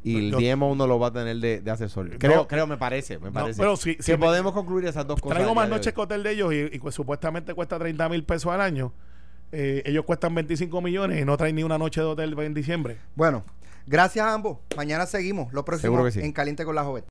[0.03, 2.17] y el DMO uno lo va a tener de, asesor.
[2.17, 3.59] Creo, creo, me parece, me parece.
[3.59, 5.37] pero si, que podemos concluir esas dos cosas.
[5.37, 8.61] Traigo más noches que hotel de ellos y, pues, supuestamente cuesta 30 mil pesos al
[8.61, 8.93] año.
[9.51, 12.97] Eh, ellos cuestan 25 millones y no traen ni una noche de hotel en diciembre.
[13.15, 13.43] Bueno,
[13.87, 14.59] gracias a ambos.
[14.77, 15.51] Mañana seguimos.
[15.53, 16.97] Lo próximo en Caliente con la Joven.